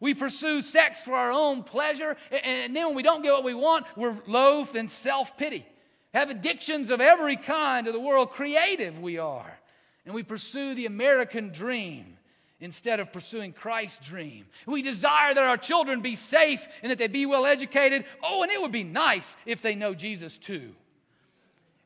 We 0.00 0.14
pursue 0.14 0.62
sex 0.62 1.02
for 1.02 1.14
our 1.14 1.32
own 1.32 1.64
pleasure, 1.64 2.16
and 2.30 2.74
then 2.74 2.86
when 2.86 2.94
we 2.94 3.02
don't 3.02 3.22
get 3.22 3.32
what 3.32 3.44
we 3.44 3.54
want, 3.54 3.86
we're 3.96 4.16
loath 4.26 4.74
and 4.74 4.90
self 4.90 5.36
pity. 5.36 5.66
Have 6.14 6.30
addictions 6.30 6.90
of 6.90 7.00
every 7.00 7.36
kind 7.36 7.86
of 7.86 7.92
the 7.92 8.00
world. 8.00 8.30
Creative 8.30 8.98
we 8.98 9.18
are. 9.18 9.58
And 10.06 10.14
we 10.14 10.22
pursue 10.22 10.74
the 10.74 10.86
American 10.86 11.50
dream 11.50 12.16
instead 12.60 12.98
of 12.98 13.12
pursuing 13.12 13.52
Christ's 13.52 14.06
dream. 14.06 14.46
We 14.66 14.82
desire 14.82 15.34
that 15.34 15.44
our 15.44 15.58
children 15.58 16.00
be 16.00 16.14
safe 16.14 16.66
and 16.82 16.90
that 16.90 16.98
they 16.98 17.08
be 17.08 17.26
well 17.26 17.46
educated. 17.46 18.04
Oh, 18.22 18.42
and 18.42 18.50
it 18.50 18.60
would 18.60 18.72
be 18.72 18.84
nice 18.84 19.36
if 19.46 19.62
they 19.62 19.74
know 19.74 19.94
Jesus 19.94 20.38
too. 20.38 20.74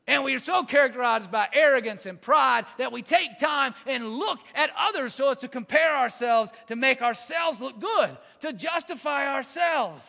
And 0.05 0.23
we 0.23 0.35
are 0.35 0.39
so 0.39 0.63
characterized 0.63 1.31
by 1.31 1.47
arrogance 1.53 2.05
and 2.05 2.19
pride 2.19 2.65
that 2.77 2.91
we 2.91 3.01
take 3.01 3.39
time 3.39 3.73
and 3.85 4.17
look 4.17 4.39
at 4.53 4.69
others 4.77 5.13
so 5.13 5.29
as 5.29 5.37
to 5.37 5.47
compare 5.47 5.95
ourselves, 5.95 6.51
to 6.67 6.75
make 6.75 7.01
ourselves 7.01 7.61
look 7.61 7.79
good, 7.79 8.17
to 8.41 8.51
justify 8.51 9.27
ourselves. 9.33 10.03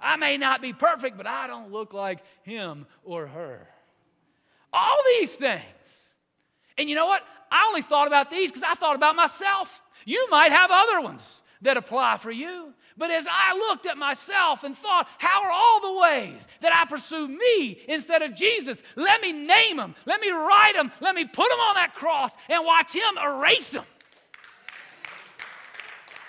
I 0.00 0.16
may 0.16 0.36
not 0.36 0.60
be 0.60 0.72
perfect, 0.72 1.16
but 1.16 1.26
I 1.26 1.46
don't 1.46 1.70
look 1.70 1.92
like 1.92 2.20
him 2.42 2.86
or 3.04 3.26
her. 3.28 3.68
All 4.72 4.98
these 5.18 5.34
things. 5.36 5.62
And 6.76 6.88
you 6.88 6.96
know 6.96 7.06
what? 7.06 7.22
I 7.52 7.66
only 7.68 7.82
thought 7.82 8.06
about 8.08 8.30
these 8.30 8.50
because 8.50 8.64
I 8.64 8.74
thought 8.74 8.96
about 8.96 9.14
myself. 9.14 9.80
You 10.04 10.28
might 10.30 10.50
have 10.50 10.70
other 10.72 11.00
ones 11.00 11.40
that 11.62 11.76
apply 11.76 12.16
for 12.16 12.30
you. 12.30 12.72
But 12.96 13.10
as 13.10 13.26
I 13.30 13.54
looked 13.54 13.86
at 13.86 13.96
myself 13.96 14.64
and 14.64 14.76
thought, 14.76 15.08
how 15.18 15.44
are 15.44 15.50
all 15.50 15.80
the 15.80 16.00
ways 16.00 16.40
that 16.60 16.74
I 16.74 16.84
pursue 16.86 17.28
me 17.28 17.80
instead 17.88 18.22
of 18.22 18.34
Jesus? 18.34 18.82
Let 18.96 19.20
me 19.20 19.32
name 19.32 19.76
them. 19.76 19.94
Let 20.06 20.20
me 20.20 20.30
write 20.30 20.74
them. 20.74 20.92
Let 21.00 21.14
me 21.14 21.24
put 21.24 21.48
them 21.48 21.60
on 21.60 21.74
that 21.74 21.94
cross 21.94 22.34
and 22.48 22.64
watch 22.64 22.92
Him 22.92 23.18
erase 23.22 23.70
them 23.70 23.84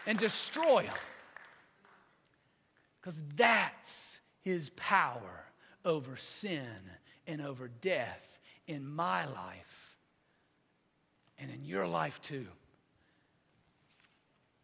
and 0.05 0.17
destroy 0.17 0.83
them. 0.83 0.95
Because 2.99 3.19
that's 3.35 4.19
His 4.41 4.69
power 4.71 5.45
over 5.83 6.15
sin 6.17 6.67
and 7.27 7.41
over 7.41 7.69
death 7.81 8.39
in 8.67 8.87
my 8.87 9.25
life 9.25 9.97
and 11.37 11.49
in 11.51 11.65
your 11.65 11.87
life 11.87 12.21
too. 12.21 12.47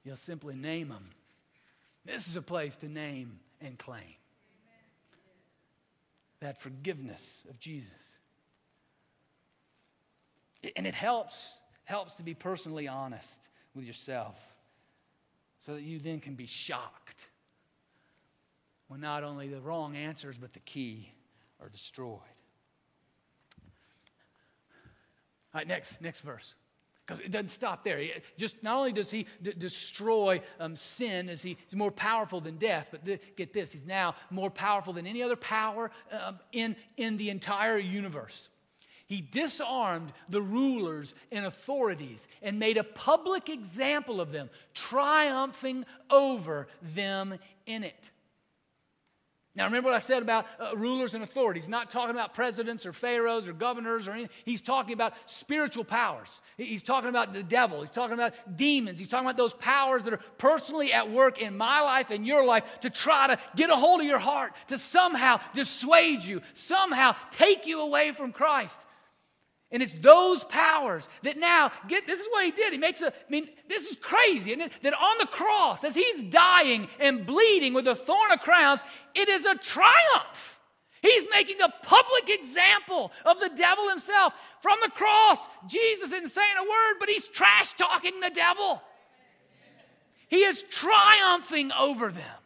You'll 0.07 0.15
simply 0.15 0.55
name 0.55 0.87
them 0.87 1.09
this 2.07 2.29
is 2.29 2.37
a 2.37 2.41
place 2.41 2.77
to 2.77 2.87
name 2.87 3.37
and 3.59 3.77
claim 3.77 4.15
that 6.39 6.61
forgiveness 6.61 7.43
of 7.49 7.59
Jesus. 7.59 7.89
And 10.77 10.87
it 10.87 10.93
helps 10.93 11.45
helps 11.83 12.15
to 12.15 12.23
be 12.23 12.33
personally 12.33 12.87
honest 12.87 13.49
with 13.75 13.83
yourself 13.83 14.35
so 15.65 15.73
that 15.73 15.81
you 15.81 15.99
then 15.99 16.21
can 16.21 16.35
be 16.35 16.45
shocked 16.45 17.25
when 18.87 19.01
not 19.01 19.23
only 19.23 19.49
the 19.49 19.59
wrong 19.59 19.97
answers 19.97 20.37
but 20.39 20.53
the 20.53 20.59
key 20.59 21.11
are 21.61 21.67
destroyed. 21.67 22.21
All 25.53 25.59
right, 25.59 25.67
next 25.67 25.99
next 26.01 26.21
verse. 26.21 26.55
Because 27.07 27.23
it 27.23 27.31
doesn't 27.31 27.49
stop 27.49 27.85
there. 27.85 27.99
He, 27.99 28.11
just 28.37 28.61
not 28.61 28.75
only 28.77 28.91
does 28.91 29.09
he 29.09 29.27
d- 29.41 29.53
destroy 29.57 30.41
um, 30.59 30.75
sin, 30.75 31.29
as 31.29 31.41
he, 31.41 31.57
he's 31.65 31.75
more 31.75 31.91
powerful 31.91 32.41
than 32.41 32.57
death, 32.57 32.87
but 32.91 33.05
th- 33.05 33.21
get 33.37 33.53
this, 33.53 33.71
he's 33.71 33.85
now 33.85 34.15
more 34.29 34.49
powerful 34.51 34.91
than 34.91 35.07
any 35.07 35.23
other 35.23 35.37
power 35.37 35.89
um, 36.11 36.39
in, 36.51 36.75
in 36.97 37.15
the 37.15 37.29
entire 37.29 37.77
universe. 37.77 38.49
He 39.07 39.21
disarmed 39.21 40.11
the 40.27 40.41
rulers 40.41 41.13
and 41.31 41.45
authorities 41.45 42.27
and 42.41 42.59
made 42.59 42.75
a 42.75 42.83
public 42.83 43.47
example 43.47 44.19
of 44.19 44.33
them, 44.33 44.49
triumphing 44.73 45.85
over 46.09 46.67
them 46.81 47.39
in 47.65 47.85
it. 47.85 48.11
Now, 49.57 49.65
remember 49.65 49.89
what 49.89 49.95
I 49.95 49.99
said 49.99 50.21
about 50.21 50.45
uh, 50.59 50.77
rulers 50.77 51.15
and 51.15 51.23
authorities. 51.23 51.67
Not 51.67 51.89
talking 51.89 52.11
about 52.11 52.35
presidents 52.35 52.85
or 52.85 52.93
pharaohs 52.93 53.47
or 53.47 53.53
governors 53.53 54.07
or 54.07 54.11
anything. 54.11 54.29
He's 54.45 54.61
talking 54.61 54.93
about 54.93 55.13
spiritual 55.25 55.83
powers. 55.83 56.29
He's 56.57 56.83
talking 56.83 57.09
about 57.09 57.33
the 57.33 57.41
devil. 57.41 57.81
He's 57.81 57.89
talking 57.89 58.13
about 58.13 58.33
demons. 58.55 58.99
He's 58.99 59.07
talking 59.07 59.25
about 59.25 59.35
those 59.35 59.55
powers 59.55 60.03
that 60.03 60.13
are 60.13 60.21
personally 60.37 60.93
at 60.93 61.09
work 61.09 61.41
in 61.41 61.57
my 61.57 61.81
life 61.81 62.11
and 62.11 62.25
your 62.25 62.45
life 62.45 62.65
to 62.81 62.91
try 62.91 63.25
to 63.25 63.39
get 63.55 63.71
a 63.71 63.75
hold 63.75 63.99
of 63.99 64.05
your 64.05 64.19
heart, 64.19 64.53
to 64.67 64.77
somehow 64.77 65.39
dissuade 65.55 66.23
you, 66.23 66.43
somehow 66.53 67.15
take 67.31 67.65
you 67.65 67.81
away 67.81 68.11
from 68.11 68.31
Christ. 68.31 68.79
And 69.71 69.83
it's 69.83 69.93
those 69.95 70.45
powers 70.45 71.09
that 71.23 71.37
now 71.37 71.71
get 71.87 72.07
this 72.07 72.21
is 72.21 72.27
what 72.31 72.45
he 72.45 72.51
did. 72.51 72.71
He 72.71 72.79
makes 72.79 73.01
a, 73.01 73.07
I 73.07 73.29
mean, 73.29 73.49
this 73.67 73.89
is 73.89 73.97
crazy. 73.97 74.53
And 74.53 74.69
that 74.81 74.93
on 74.93 75.17
the 75.19 75.25
cross, 75.25 75.83
as 75.83 75.93
he's 75.93 76.23
dying 76.23 76.87
and 76.99 77.25
bleeding 77.25 77.73
with 77.73 77.87
a 77.87 77.95
thorn 77.95 78.31
of 78.31 78.39
crowns, 78.39 78.81
it 79.13 79.27
is 79.27 79.45
a 79.45 79.55
triumph. 79.55 80.59
He's 81.01 81.25
making 81.31 81.61
a 81.61 81.69
public 81.83 82.29
example 82.29 83.11
of 83.25 83.39
the 83.39 83.49
devil 83.49 83.89
himself. 83.89 84.33
From 84.61 84.79
the 84.81 84.89
cross, 84.89 85.45
Jesus 85.67 86.11
isn't 86.11 86.29
saying 86.29 86.55
a 86.57 86.63
word, 86.63 86.99
but 86.99 87.09
he's 87.09 87.27
trash 87.27 87.73
talking 87.73 88.19
the 88.19 88.29
devil. 88.29 88.81
He 90.29 90.43
is 90.43 90.63
triumphing 90.69 91.71
over 91.73 92.11
them. 92.11 92.39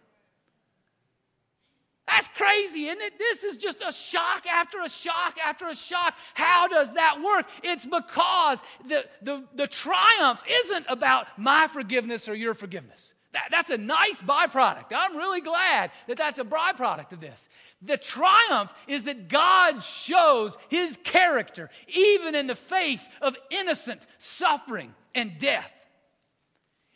That's 2.11 2.27
crazy, 2.35 2.87
isn't 2.87 3.01
it? 3.01 3.17
This 3.17 3.43
is 3.43 3.55
just 3.55 3.77
a 3.85 3.91
shock 3.91 4.45
after 4.45 4.81
a 4.81 4.89
shock 4.89 5.37
after 5.43 5.67
a 5.67 5.75
shock. 5.75 6.13
How 6.33 6.67
does 6.67 6.93
that 6.93 7.21
work? 7.23 7.45
It's 7.63 7.85
because 7.85 8.61
the, 8.85 9.05
the, 9.21 9.45
the 9.55 9.65
triumph 9.65 10.43
isn't 10.47 10.85
about 10.89 11.27
my 11.37 11.69
forgiveness 11.69 12.27
or 12.27 12.35
your 12.35 12.53
forgiveness. 12.53 13.13
That, 13.31 13.47
that's 13.49 13.69
a 13.69 13.77
nice 13.77 14.17
byproduct. 14.17 14.87
I'm 14.93 15.15
really 15.15 15.39
glad 15.39 15.91
that 16.07 16.17
that's 16.17 16.37
a 16.37 16.43
byproduct 16.43 17.13
of 17.13 17.21
this. 17.21 17.47
The 17.81 17.95
triumph 17.95 18.73
is 18.87 19.03
that 19.03 19.29
God 19.29 19.81
shows 19.81 20.57
his 20.67 20.97
character 21.03 21.69
even 21.87 22.35
in 22.35 22.47
the 22.47 22.55
face 22.55 23.07
of 23.21 23.37
innocent 23.51 24.01
suffering 24.17 24.93
and 25.15 25.39
death. 25.39 25.71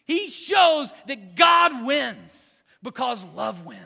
He 0.04 0.28
shows 0.28 0.92
that 1.08 1.36
God 1.36 1.86
wins 1.86 2.62
because 2.84 3.24
love 3.34 3.66
wins. 3.66 3.80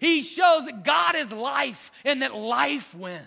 He 0.00 0.22
shows 0.22 0.64
that 0.66 0.84
God 0.84 1.14
is 1.14 1.32
life 1.32 1.90
and 2.04 2.22
that 2.22 2.34
life 2.34 2.94
wins. 2.94 3.24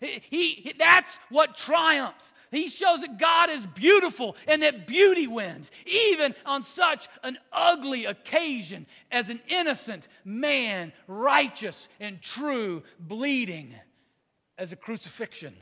He, 0.00 0.22
he, 0.30 0.74
that's 0.78 1.18
what 1.30 1.56
triumphs. 1.56 2.32
He 2.50 2.68
shows 2.68 3.00
that 3.00 3.18
God 3.18 3.50
is 3.50 3.66
beautiful 3.66 4.36
and 4.46 4.62
that 4.62 4.86
beauty 4.86 5.26
wins, 5.26 5.70
even 5.84 6.34
on 6.44 6.62
such 6.62 7.08
an 7.22 7.38
ugly 7.52 8.04
occasion 8.04 8.86
as 9.10 9.30
an 9.30 9.40
innocent 9.48 10.06
man, 10.24 10.92
righteous 11.06 11.88
and 11.98 12.22
true, 12.22 12.82
bleeding 13.00 13.74
as 14.58 14.72
a 14.72 14.76
crucifixion 14.76 15.54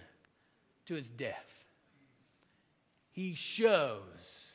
to 0.86 0.94
his 0.94 1.08
death. 1.08 1.64
He 3.10 3.34
shows 3.34 4.52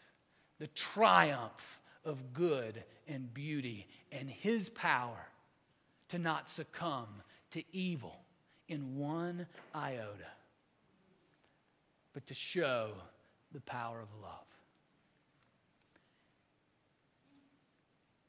the 0.60 0.68
triumph 0.68 1.80
of 2.06 2.34
good 2.34 2.84
and 3.08 3.34
beauty 3.34 3.88
and 4.12 4.30
his 4.30 4.70
power 4.70 5.28
to 6.10 6.20
not 6.20 6.50
succumb 6.50 7.08
to 7.52 7.64
evil 7.72 8.18
in 8.68 8.98
one 8.98 9.48
iota, 9.76 10.32
but 12.14 12.26
to 12.28 12.34
show 12.34 12.92
the 13.52 13.62
power 13.62 14.00
of 14.00 14.08
love. 14.22 14.46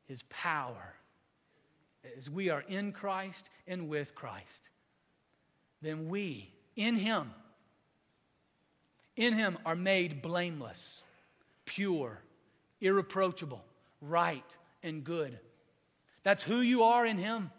His 0.06 0.22
power, 0.28 0.94
as 2.16 2.28
we 2.28 2.48
are 2.48 2.64
in 2.68 2.92
Christ 2.92 3.48
and 3.66 3.88
with 3.88 4.14
Christ, 4.14 4.70
then 5.82 6.08
we, 6.08 6.52
in 6.76 6.96
Him, 6.96 7.30
in 9.16 9.34
Him 9.34 9.58
are 9.64 9.76
made 9.76 10.22
blameless, 10.22 11.02
pure, 11.64 12.18
irreproachable, 12.80 13.62
right, 14.00 14.56
and 14.82 15.04
good. 15.04 15.38
That's 16.22 16.42
who 16.42 16.60
you 16.60 16.82
are 16.82 17.06
in 17.06 17.18
Him. 17.18 17.50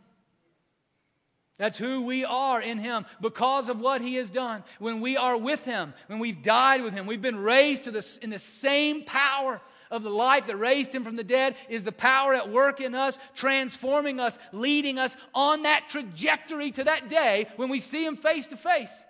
That's 1.62 1.78
who 1.78 2.02
we 2.02 2.26
are 2.26 2.60
in 2.60 2.80
Him 2.80 3.06
because 3.22 3.70
of 3.70 3.80
what 3.80 4.02
He 4.02 4.16
has 4.16 4.32
done. 4.32 4.64
When 4.80 5.00
we 5.00 5.16
are 5.16 5.38
with 5.38 5.64
Him, 5.64 5.94
when 6.08 6.18
we've 6.18 6.42
died 6.42 6.82
with 6.82 6.92
Him, 6.92 7.06
we've 7.06 7.22
been 7.22 7.38
raised 7.38 7.84
to 7.84 7.92
this, 7.92 8.18
in 8.18 8.32
the 8.32 8.40
same 8.40 9.04
power 9.04 9.62
of 9.92 10.02
the 10.02 10.10
life 10.10 10.48
that 10.48 10.56
raised 10.56 10.92
Him 10.92 11.04
from 11.04 11.18
the 11.18 11.24
dead, 11.24 11.56
is 11.70 11.84
the 11.84 11.92
power 11.92 12.34
at 12.34 12.50
work 12.50 12.82
in 12.82 12.96
us, 12.96 13.16
transforming 13.36 14.20
us, 14.20 14.40
leading 14.52 14.98
us 14.98 15.16
on 15.36 15.62
that 15.62 15.88
trajectory 15.88 16.72
to 16.72 16.86
that 16.86 17.10
day 17.10 17.48
when 17.58 17.70
we 17.70 17.80
see 17.80 18.04
Him 18.04 18.18
face 18.18 18.48
to 18.48 18.58
face, 18.58 19.06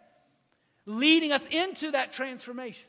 leading 0.85 1.31
us 1.31 1.47
into 1.51 1.91
that 1.91 2.11
transformation. 2.11 2.83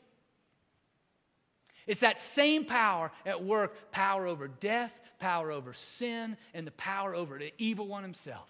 It's 1.87 2.01
that 2.01 2.19
same 2.19 2.65
power 2.65 3.13
at 3.25 3.41
work 3.41 3.91
power 3.91 4.27
over 4.27 4.49
death, 4.49 4.91
power 5.19 5.53
over 5.53 5.71
sin, 5.71 6.35
and 6.53 6.67
the 6.67 6.71
power 6.71 7.15
over 7.15 7.39
the 7.39 7.53
evil 7.57 7.87
one 7.87 8.03
himself. 8.03 8.49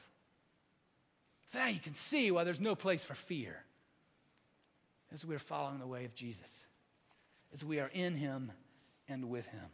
So 1.53 1.59
now 1.59 1.67
you 1.67 1.79
can 1.79 1.93
see 1.93 2.31
why 2.31 2.45
there's 2.45 2.59
no 2.59 2.73
place 2.73 3.03
for 3.03 3.13
fear 3.13 3.55
as 5.13 5.23
we're 5.23 5.37
following 5.37 5.77
the 5.77 5.85
way 5.85 6.03
of 6.03 6.15
Jesus, 6.15 6.63
as 7.53 7.63
we 7.63 7.79
are 7.79 7.91
in 7.93 8.15
Him 8.15 8.51
and 9.07 9.29
with 9.29 9.45
Him. 9.45 9.65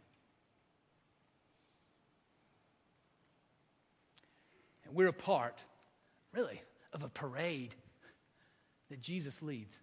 And 4.84 4.94
we're 4.94 5.08
a 5.08 5.12
part, 5.14 5.58
really, 6.34 6.60
of 6.92 7.02
a 7.02 7.08
parade 7.08 7.74
that 8.90 9.00
Jesus 9.00 9.40
leads. 9.40 9.74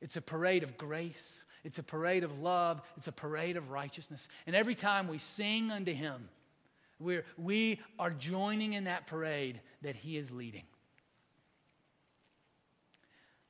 It's 0.00 0.16
a 0.16 0.22
parade 0.22 0.62
of 0.62 0.78
grace, 0.78 1.42
it's 1.64 1.80
a 1.80 1.82
parade 1.82 2.22
of 2.22 2.38
love, 2.38 2.80
it's 2.96 3.08
a 3.08 3.12
parade 3.12 3.56
of 3.56 3.70
righteousness. 3.70 4.28
And 4.46 4.54
every 4.54 4.76
time 4.76 5.08
we 5.08 5.18
sing 5.18 5.72
unto 5.72 5.92
Him, 5.92 6.28
we're, 7.00 7.24
we 7.36 7.80
are 7.98 8.12
joining 8.12 8.74
in 8.74 8.84
that 8.84 9.08
parade 9.08 9.60
that 9.82 9.96
He 9.96 10.16
is 10.16 10.30
leading. 10.30 10.62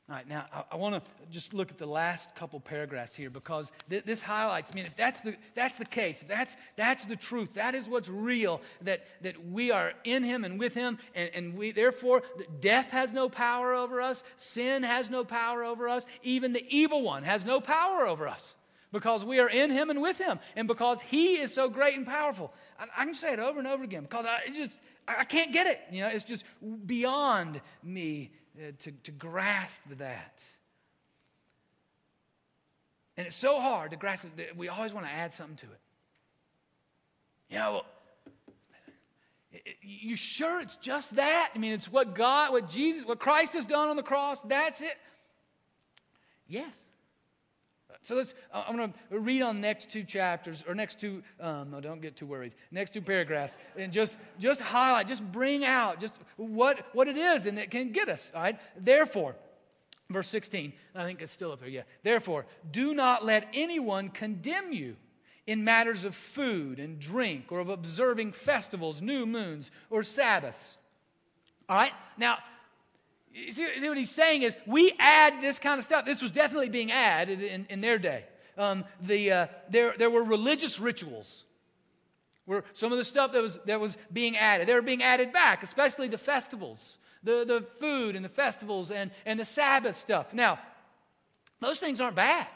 All 0.08 0.16
right, 0.16 0.28
now 0.28 0.46
I, 0.52 0.64
I 0.72 0.76
want 0.76 0.96
to 0.96 1.10
just 1.30 1.54
look 1.54 1.70
at 1.70 1.78
the 1.78 1.86
last 1.86 2.34
couple 2.34 2.58
paragraphs 2.58 3.14
here 3.14 3.30
because 3.30 3.70
th- 3.88 4.04
this 4.04 4.20
highlights, 4.20 4.72
I 4.72 4.74
mean, 4.74 4.84
if 4.84 4.96
that's 4.96 5.20
the, 5.20 5.36
that's 5.54 5.76
the 5.76 5.84
case, 5.84 6.24
that's, 6.26 6.56
that's 6.76 7.04
the 7.04 7.14
truth, 7.14 7.54
that 7.54 7.76
is 7.76 7.88
what's 7.88 8.08
real, 8.08 8.60
that, 8.82 9.06
that 9.22 9.46
we 9.46 9.70
are 9.70 9.92
in 10.02 10.24
Him 10.24 10.44
and 10.44 10.58
with 10.58 10.74
Him, 10.74 10.98
and, 11.14 11.30
and 11.34 11.56
we, 11.56 11.70
therefore, 11.70 12.22
death 12.60 12.90
has 12.90 13.12
no 13.12 13.28
power 13.28 13.74
over 13.74 14.00
us, 14.00 14.24
sin 14.36 14.82
has 14.82 15.08
no 15.08 15.24
power 15.24 15.62
over 15.62 15.88
us, 15.88 16.04
even 16.24 16.52
the 16.52 16.66
evil 16.68 17.02
one 17.02 17.22
has 17.22 17.44
no 17.44 17.60
power 17.60 18.06
over 18.06 18.26
us 18.26 18.56
because 18.90 19.24
we 19.24 19.38
are 19.38 19.48
in 19.48 19.70
Him 19.70 19.88
and 19.88 20.02
with 20.02 20.18
Him, 20.18 20.40
and 20.56 20.66
because 20.66 21.00
He 21.00 21.36
is 21.36 21.54
so 21.54 21.68
great 21.68 21.96
and 21.96 22.06
powerful. 22.06 22.52
I, 22.78 23.02
I 23.02 23.04
can 23.04 23.14
say 23.14 23.32
it 23.32 23.38
over 23.38 23.60
and 23.60 23.68
over 23.68 23.84
again 23.84 24.02
because 24.02 24.26
I 24.26 24.40
just, 24.52 24.72
I 25.06 25.24
can't 25.24 25.52
get 25.52 25.68
it. 25.68 25.80
You 25.90 26.02
know, 26.02 26.08
it's 26.08 26.24
just 26.24 26.44
beyond 26.86 27.60
me 27.82 28.32
Uh, 28.58 28.72
to, 28.80 28.90
to 28.90 29.10
grasp 29.10 29.82
that. 29.98 30.42
And 33.16 33.26
it's 33.26 33.36
so 33.36 33.60
hard 33.60 33.92
to 33.92 33.96
grasp 33.96 34.26
it 34.26 34.36
that 34.36 34.56
we 34.56 34.68
always 34.68 34.92
want 34.92 35.06
to 35.06 35.12
add 35.12 35.32
something 35.32 35.56
to 35.56 35.66
it. 35.66 35.80
Know, 37.54 37.72
well, 37.72 37.84
you 39.80 40.16
sure 40.16 40.60
it's 40.60 40.76
just 40.76 41.16
that? 41.16 41.50
I 41.54 41.58
mean, 41.58 41.72
it's 41.72 41.90
what 41.90 42.14
God, 42.14 42.52
what 42.52 42.68
Jesus, 42.68 43.06
what 43.06 43.20
Christ 43.20 43.54
has 43.54 43.64
done 43.64 43.88
on 43.88 43.96
the 43.96 44.02
cross, 44.02 44.38
that's 44.40 44.82
it? 44.82 44.96
Yes. 46.46 46.74
So 48.02 48.16
let's, 48.16 48.34
I'm 48.52 48.76
going 48.76 48.92
to 49.10 49.18
read 49.18 49.42
on 49.42 49.60
next 49.60 49.90
two 49.90 50.04
chapters, 50.04 50.64
or 50.66 50.74
next 50.74 51.00
two, 51.00 51.22
um, 51.40 51.70
no, 51.70 51.80
don't 51.80 52.00
get 52.00 52.16
too 52.16 52.26
worried, 52.26 52.54
next 52.70 52.92
two 52.92 53.02
paragraphs, 53.02 53.56
and 53.76 53.92
just, 53.92 54.18
just 54.38 54.60
highlight, 54.60 55.06
just 55.08 55.22
bring 55.30 55.64
out 55.64 56.00
just 56.00 56.14
what, 56.36 56.86
what 56.94 57.08
it 57.08 57.16
is 57.16 57.46
and 57.46 57.58
it 57.58 57.70
can 57.70 57.92
get 57.92 58.08
us, 58.08 58.32
all 58.34 58.42
right? 58.42 58.58
Therefore, 58.76 59.36
verse 60.10 60.28
16, 60.28 60.72
I 60.94 61.04
think 61.04 61.22
it's 61.22 61.32
still 61.32 61.52
up 61.52 61.60
there, 61.60 61.68
yeah. 61.68 61.82
Therefore, 62.02 62.46
do 62.70 62.94
not 62.94 63.24
let 63.24 63.48
anyone 63.52 64.08
condemn 64.08 64.72
you 64.72 64.96
in 65.46 65.64
matters 65.64 66.04
of 66.04 66.14
food 66.14 66.78
and 66.78 66.98
drink 66.98 67.50
or 67.50 67.60
of 67.60 67.68
observing 67.68 68.32
festivals, 68.32 69.02
new 69.02 69.26
moons, 69.26 69.70
or 69.90 70.02
Sabbaths. 70.02 70.76
All 71.68 71.76
right? 71.76 71.92
Now, 72.16 72.38
See, 73.34 73.52
see, 73.52 73.88
what 73.88 73.96
he's 73.96 74.10
saying 74.10 74.42
is 74.42 74.54
we 74.66 74.92
add 74.98 75.40
this 75.40 75.58
kind 75.58 75.78
of 75.78 75.84
stuff. 75.84 76.04
This 76.04 76.20
was 76.20 76.30
definitely 76.30 76.68
being 76.68 76.92
added 76.92 77.42
in, 77.42 77.66
in 77.70 77.80
their 77.80 77.98
day. 77.98 78.24
Um, 78.58 78.84
the, 79.00 79.32
uh, 79.32 79.46
there, 79.70 79.94
there 79.96 80.10
were 80.10 80.22
religious 80.22 80.78
rituals. 80.78 81.44
where 82.44 82.64
some 82.72 82.92
of 82.92 82.98
the 82.98 83.04
stuff 83.04 83.32
that 83.32 83.42
was, 83.42 83.58
that 83.66 83.80
was 83.80 83.96
being 84.12 84.36
added. 84.36 84.66
They 84.66 84.74
were 84.74 84.82
being 84.82 85.02
added 85.02 85.32
back, 85.32 85.62
especially 85.62 86.08
the 86.08 86.18
festivals, 86.18 86.98
the, 87.22 87.44
the 87.46 87.64
food 87.80 88.16
and 88.16 88.24
the 88.24 88.28
festivals 88.28 88.90
and, 88.90 89.10
and 89.24 89.38
the 89.38 89.44
Sabbath 89.44 89.96
stuff. 89.96 90.34
Now, 90.34 90.58
those 91.60 91.78
things 91.78 92.00
aren't 92.00 92.16
bad. 92.16 92.46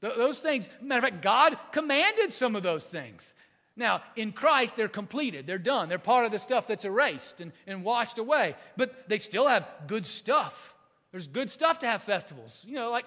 Those 0.00 0.40
things, 0.40 0.68
matter 0.82 1.06
of 1.06 1.12
fact, 1.12 1.22
God 1.22 1.56
commanded 1.72 2.32
some 2.32 2.56
of 2.56 2.62
those 2.62 2.84
things. 2.84 3.32
Now, 3.76 4.02
in 4.14 4.32
Christ, 4.32 4.76
they're 4.76 4.88
completed. 4.88 5.46
They're 5.46 5.58
done. 5.58 5.88
They're 5.88 5.98
part 5.98 6.26
of 6.26 6.32
the 6.32 6.38
stuff 6.38 6.66
that's 6.66 6.84
erased 6.84 7.40
and, 7.40 7.52
and 7.66 7.82
washed 7.82 8.18
away. 8.18 8.54
But 8.76 9.08
they 9.08 9.18
still 9.18 9.48
have 9.48 9.66
good 9.86 10.06
stuff. 10.06 10.74
There's 11.10 11.26
good 11.26 11.50
stuff 11.50 11.80
to 11.80 11.86
have 11.86 12.02
festivals, 12.02 12.62
you 12.64 12.74
know, 12.74 12.90
like 12.90 13.04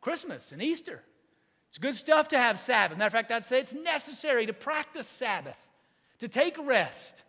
Christmas 0.00 0.52
and 0.52 0.62
Easter. 0.62 1.02
It's 1.70 1.78
good 1.78 1.96
stuff 1.96 2.28
to 2.28 2.38
have 2.38 2.58
Sabbath. 2.58 2.98
Matter 2.98 3.06
of 3.06 3.12
fact, 3.12 3.32
I'd 3.32 3.46
say 3.46 3.60
it's 3.60 3.72
necessary 3.72 4.44
to 4.46 4.52
practice 4.52 5.06
Sabbath, 5.06 5.56
to 6.18 6.28
take 6.28 6.58
rest 6.58 7.22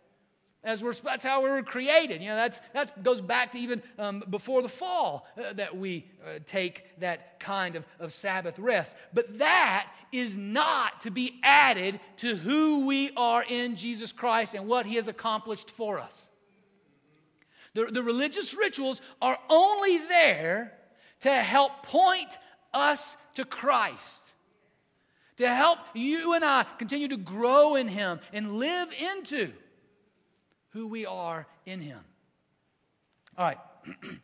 as 0.64 0.82
we're, 0.82 0.94
that's 0.94 1.24
how 1.24 1.42
we 1.42 1.50
were 1.50 1.62
created. 1.62 2.20
You 2.22 2.28
know, 2.28 2.36
that's, 2.36 2.60
that 2.72 3.02
goes 3.02 3.20
back 3.20 3.52
to 3.52 3.58
even 3.58 3.82
um, 3.98 4.24
before 4.30 4.62
the 4.62 4.68
fall 4.68 5.26
uh, 5.38 5.52
that 5.52 5.76
we 5.76 6.06
uh, 6.24 6.38
take 6.46 6.98
that 7.00 7.38
kind 7.38 7.76
of, 7.76 7.84
of 8.00 8.12
Sabbath 8.12 8.58
rest. 8.58 8.96
But 9.12 9.38
that 9.38 9.88
is 10.10 10.36
not 10.36 11.02
to 11.02 11.10
be 11.10 11.38
added 11.42 12.00
to 12.18 12.36
who 12.36 12.86
we 12.86 13.10
are 13.16 13.44
in 13.44 13.76
Jesus 13.76 14.12
Christ 14.12 14.54
and 14.54 14.66
what 14.66 14.86
he 14.86 14.96
has 14.96 15.08
accomplished 15.08 15.70
for 15.70 15.98
us. 15.98 16.30
The, 17.74 17.86
the 17.86 18.02
religious 18.02 18.54
rituals 18.54 19.00
are 19.20 19.38
only 19.50 19.98
there 19.98 20.72
to 21.20 21.34
help 21.34 21.82
point 21.82 22.38
us 22.72 23.16
to 23.34 23.44
Christ 23.44 24.20
to 25.36 25.52
help 25.52 25.78
you 25.94 26.34
and 26.34 26.44
I 26.44 26.64
continue 26.78 27.08
to 27.08 27.16
grow 27.16 27.74
in 27.74 27.88
Him 27.88 28.20
and 28.32 28.56
live 28.56 28.88
into 28.92 29.52
who 30.74 30.86
we 30.86 31.06
are 31.06 31.46
in 31.64 31.80
Him. 31.80 32.00
All 33.38 33.46
right. 33.46 33.58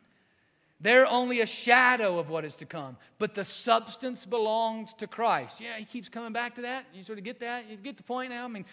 They're 0.81 1.05
only 1.05 1.41
a 1.41 1.45
shadow 1.45 2.17
of 2.17 2.29
what 2.29 2.43
is 2.43 2.55
to 2.55 2.65
come, 2.65 2.97
but 3.19 3.35
the 3.35 3.45
substance 3.45 4.25
belongs 4.25 4.93
to 4.95 5.05
Christ. 5.05 5.61
Yeah, 5.61 5.77
he 5.77 5.85
keeps 5.85 6.09
coming 6.09 6.33
back 6.33 6.55
to 6.55 6.61
that. 6.63 6.85
You 6.91 7.03
sort 7.03 7.19
of 7.19 7.23
get 7.23 7.39
that? 7.41 7.69
You 7.69 7.77
get 7.77 7.97
the 7.97 8.03
point 8.03 8.31
now? 8.31 8.45
I 8.45 8.47
mean, 8.47 8.65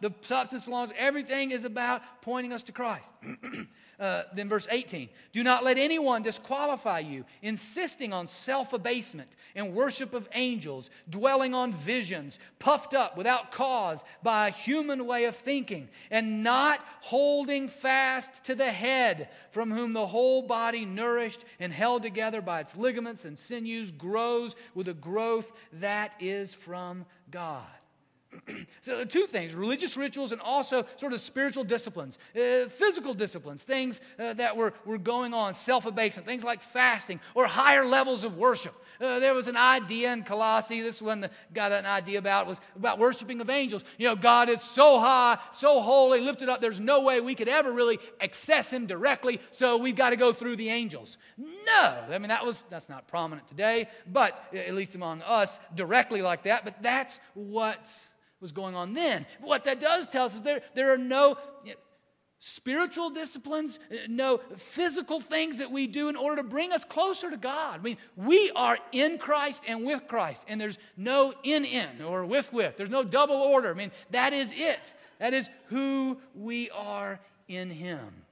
the 0.00 0.14
substance 0.22 0.64
belongs, 0.64 0.92
everything 0.96 1.50
is 1.50 1.64
about 1.64 2.00
pointing 2.22 2.54
us 2.54 2.62
to 2.64 2.72
Christ. 2.72 3.10
Uh, 3.98 4.24
then 4.34 4.46
verse 4.46 4.66
18 4.70 5.08
do 5.32 5.42
not 5.42 5.64
let 5.64 5.78
anyone 5.78 6.20
disqualify 6.20 6.98
you 6.98 7.24
insisting 7.40 8.12
on 8.12 8.28
self-abasement 8.28 9.36
and 9.54 9.72
worship 9.72 10.12
of 10.12 10.28
angels 10.34 10.90
dwelling 11.08 11.54
on 11.54 11.72
visions 11.72 12.38
puffed 12.58 12.92
up 12.92 13.16
without 13.16 13.50
cause 13.50 14.04
by 14.22 14.48
a 14.48 14.52
human 14.52 15.06
way 15.06 15.24
of 15.24 15.34
thinking 15.34 15.88
and 16.10 16.42
not 16.42 16.80
holding 17.00 17.68
fast 17.68 18.44
to 18.44 18.54
the 18.54 18.70
head 18.70 19.30
from 19.50 19.70
whom 19.70 19.94
the 19.94 20.06
whole 20.06 20.42
body 20.42 20.84
nourished 20.84 21.46
and 21.58 21.72
held 21.72 22.02
together 22.02 22.42
by 22.42 22.60
its 22.60 22.76
ligaments 22.76 23.24
and 23.24 23.38
sinews 23.38 23.90
grows 23.90 24.56
with 24.74 24.88
a 24.88 24.94
growth 24.94 25.52
that 25.72 26.12
is 26.20 26.52
from 26.52 27.06
god 27.30 27.64
so, 28.82 29.04
two 29.04 29.26
things 29.26 29.54
religious 29.54 29.96
rituals 29.96 30.32
and 30.32 30.40
also 30.40 30.84
sort 30.96 31.12
of 31.12 31.20
spiritual 31.20 31.64
disciplines, 31.64 32.18
uh, 32.34 32.68
physical 32.68 33.14
disciplines, 33.14 33.62
things 33.62 34.00
uh, 34.18 34.32
that 34.34 34.56
were, 34.56 34.72
were 34.84 34.98
going 34.98 35.32
on, 35.34 35.54
self 35.54 35.86
abasement, 35.86 36.26
things 36.26 36.44
like 36.44 36.62
fasting 36.62 37.20
or 37.34 37.46
higher 37.46 37.84
levels 37.84 38.24
of 38.24 38.36
worship. 38.36 38.74
Uh, 39.00 39.18
there 39.18 39.34
was 39.34 39.46
an 39.46 39.56
idea 39.56 40.12
in 40.12 40.22
Colossae, 40.22 40.80
this 40.80 41.02
one 41.02 41.20
that 41.20 41.32
got 41.52 41.70
an 41.70 41.84
idea 41.84 42.18
about, 42.18 42.46
was 42.46 42.58
about 42.74 42.98
worshiping 42.98 43.40
of 43.40 43.50
angels. 43.50 43.82
You 43.98 44.08
know, 44.08 44.16
God 44.16 44.48
is 44.48 44.62
so 44.62 44.98
high, 44.98 45.38
so 45.52 45.80
holy, 45.80 46.20
lifted 46.20 46.48
up, 46.48 46.60
there's 46.60 46.80
no 46.80 47.00
way 47.00 47.20
we 47.20 47.34
could 47.34 47.48
ever 47.48 47.72
really 47.72 47.98
access 48.20 48.72
Him 48.72 48.86
directly, 48.86 49.40
so 49.50 49.76
we've 49.76 49.96
got 49.96 50.10
to 50.10 50.16
go 50.16 50.32
through 50.32 50.56
the 50.56 50.70
angels. 50.70 51.18
No, 51.36 52.04
I 52.10 52.18
mean, 52.18 52.28
that 52.28 52.44
was, 52.44 52.64
that's 52.70 52.88
not 52.88 53.06
prominent 53.06 53.46
today, 53.46 53.88
but 54.10 54.42
at 54.54 54.74
least 54.74 54.94
among 54.94 55.22
us, 55.22 55.60
directly 55.74 56.22
like 56.22 56.44
that, 56.44 56.64
but 56.64 56.82
that's 56.82 57.20
what 57.34 57.86
was 58.46 58.52
going 58.52 58.76
on 58.76 58.94
then. 58.94 59.26
What 59.40 59.64
that 59.64 59.80
does 59.80 60.06
tell 60.06 60.26
us 60.26 60.36
is 60.36 60.42
there, 60.42 60.62
there 60.76 60.92
are 60.92 60.98
no 60.98 61.36
spiritual 62.38 63.10
disciplines, 63.10 63.80
no 64.08 64.38
physical 64.56 65.20
things 65.20 65.58
that 65.58 65.72
we 65.72 65.88
do 65.88 66.08
in 66.08 66.14
order 66.14 66.42
to 66.42 66.48
bring 66.48 66.72
us 66.72 66.84
closer 66.84 67.28
to 67.28 67.36
God. 67.36 67.80
I 67.80 67.82
mean, 67.82 67.96
we 68.14 68.52
are 68.54 68.78
in 68.92 69.18
Christ 69.18 69.64
and 69.66 69.84
with 69.84 70.06
Christ, 70.06 70.44
and 70.46 70.60
there's 70.60 70.78
no 70.96 71.34
in 71.42 71.64
in 71.64 72.02
or 72.02 72.24
with 72.24 72.52
with. 72.52 72.76
There's 72.76 72.90
no 72.90 73.02
double 73.02 73.36
order. 73.36 73.70
I 73.70 73.74
mean, 73.74 73.90
that 74.10 74.32
is 74.32 74.52
it. 74.54 74.94
That 75.18 75.34
is 75.34 75.48
who 75.66 76.18
we 76.34 76.70
are 76.70 77.18
in 77.48 77.70
Him 77.70 78.25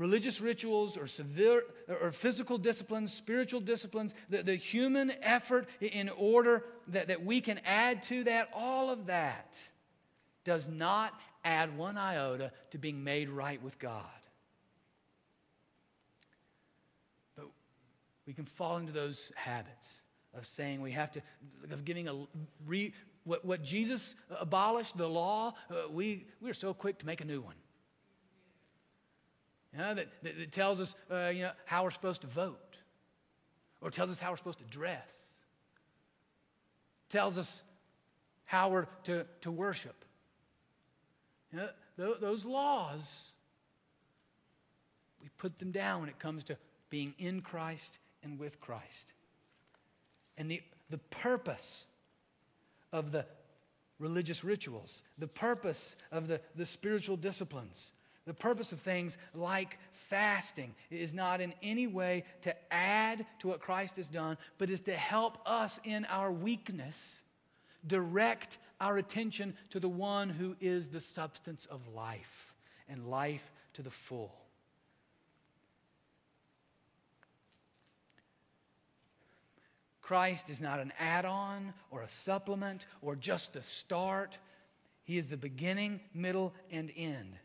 religious 0.00 0.40
rituals 0.40 0.96
or 0.96 1.06
severe 1.06 1.62
or 2.00 2.10
physical 2.10 2.56
disciplines, 2.56 3.12
spiritual 3.12 3.60
disciplines, 3.60 4.14
the, 4.30 4.42
the 4.42 4.54
human 4.54 5.12
effort 5.20 5.68
in 5.82 6.08
order 6.16 6.64
that, 6.88 7.08
that 7.08 7.22
we 7.22 7.42
can 7.42 7.60
add 7.66 8.02
to 8.02 8.24
that, 8.24 8.48
all 8.54 8.88
of 8.88 9.06
that 9.06 9.58
does 10.42 10.66
not 10.66 11.12
add 11.44 11.76
one 11.76 11.98
iota 11.98 12.50
to 12.70 12.78
being 12.78 13.04
made 13.04 13.28
right 13.28 13.62
with 13.62 13.78
God. 13.78 14.04
But 17.36 17.48
we 18.26 18.32
can 18.32 18.46
fall 18.46 18.78
into 18.78 18.92
those 18.92 19.30
habits 19.34 20.00
of 20.34 20.46
saying 20.46 20.80
we 20.80 20.92
have 20.92 21.12
to, 21.12 21.22
of 21.70 21.84
giving 21.84 22.08
a 22.08 22.26
re, 22.66 22.94
what, 23.24 23.44
what 23.44 23.62
Jesus 23.62 24.14
abolished, 24.30 24.96
the 24.96 25.06
law, 25.06 25.52
uh, 25.70 25.90
we, 25.90 26.24
we're 26.40 26.54
so 26.54 26.72
quick 26.72 26.98
to 27.00 27.06
make 27.06 27.20
a 27.20 27.26
new 27.26 27.42
one 27.42 27.56
you 29.72 29.78
know, 29.78 29.94
that, 29.94 30.08
that, 30.22 30.38
that, 30.38 30.52
tells 30.52 30.80
us 30.80 30.94
uh, 31.10 31.28
you 31.28 31.42
know, 31.42 31.52
how 31.64 31.84
we're 31.84 31.90
supposed 31.90 32.22
to 32.22 32.26
vote, 32.26 32.76
or 33.80 33.90
tells 33.90 34.10
us 34.10 34.18
how 34.18 34.30
we're 34.30 34.36
supposed 34.36 34.58
to 34.58 34.64
dress, 34.64 35.10
tells 37.08 37.38
us 37.38 37.62
how 38.44 38.68
we're 38.68 38.86
to, 39.04 39.24
to 39.42 39.50
worship. 39.50 40.04
You 41.52 41.58
know, 41.58 41.68
th- 41.96 42.20
those 42.20 42.44
laws, 42.44 43.32
we 45.22 45.28
put 45.38 45.58
them 45.58 45.70
down 45.70 46.00
when 46.00 46.08
it 46.08 46.18
comes 46.18 46.44
to 46.44 46.56
being 46.88 47.14
in 47.18 47.40
Christ 47.40 47.98
and 48.22 48.38
with 48.38 48.60
Christ. 48.60 49.12
And 50.36 50.50
the, 50.50 50.62
the 50.90 50.98
purpose 50.98 51.86
of 52.92 53.12
the 53.12 53.24
religious 53.98 54.42
rituals, 54.42 55.02
the 55.18 55.28
purpose 55.28 55.94
of 56.10 56.26
the, 56.26 56.40
the 56.56 56.66
spiritual 56.66 57.16
disciplines, 57.16 57.92
the 58.30 58.34
purpose 58.34 58.70
of 58.70 58.78
things 58.78 59.18
like 59.34 59.76
fasting 59.90 60.72
is 60.88 61.12
not 61.12 61.40
in 61.40 61.52
any 61.64 61.88
way 61.88 62.22
to 62.42 62.54
add 62.72 63.26
to 63.40 63.48
what 63.48 63.58
Christ 63.58 63.96
has 63.96 64.06
done, 64.06 64.38
but 64.56 64.70
is 64.70 64.78
to 64.82 64.94
help 64.94 65.38
us 65.44 65.80
in 65.82 66.04
our 66.04 66.30
weakness 66.30 67.22
direct 67.88 68.58
our 68.80 68.98
attention 68.98 69.56
to 69.70 69.80
the 69.80 69.88
one 69.88 70.28
who 70.28 70.54
is 70.60 70.90
the 70.90 71.00
substance 71.00 71.66
of 71.66 71.80
life 71.92 72.54
and 72.88 73.10
life 73.10 73.50
to 73.74 73.82
the 73.82 73.90
full. 73.90 74.32
Christ 80.00 80.50
is 80.50 80.60
not 80.60 80.78
an 80.78 80.92
add 81.00 81.24
on 81.24 81.74
or 81.90 82.02
a 82.02 82.08
supplement 82.08 82.86
or 83.02 83.16
just 83.16 83.54
the 83.54 83.62
start. 83.64 84.38
He 85.02 85.18
is 85.18 85.26
the 85.26 85.36
beginning, 85.36 85.98
middle, 86.14 86.54
and 86.70 86.92
end. 86.96 87.36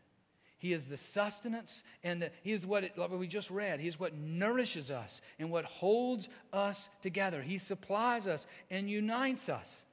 He 0.58 0.72
is 0.72 0.84
the 0.84 0.96
sustenance 0.96 1.82
and 2.02 2.22
the, 2.22 2.30
He 2.42 2.52
is 2.52 2.64
what, 2.64 2.84
it, 2.84 2.92
what 2.96 3.10
we 3.10 3.26
just 3.26 3.50
read. 3.50 3.78
He 3.78 3.88
is 3.88 4.00
what 4.00 4.14
nourishes 4.14 4.90
us 4.90 5.20
and 5.38 5.50
what 5.50 5.64
holds 5.64 6.28
us 6.52 6.88
together. 7.02 7.42
He 7.42 7.58
supplies 7.58 8.26
us 8.26 8.46
and 8.70 8.88
unites 8.88 9.48
us. 9.50 9.84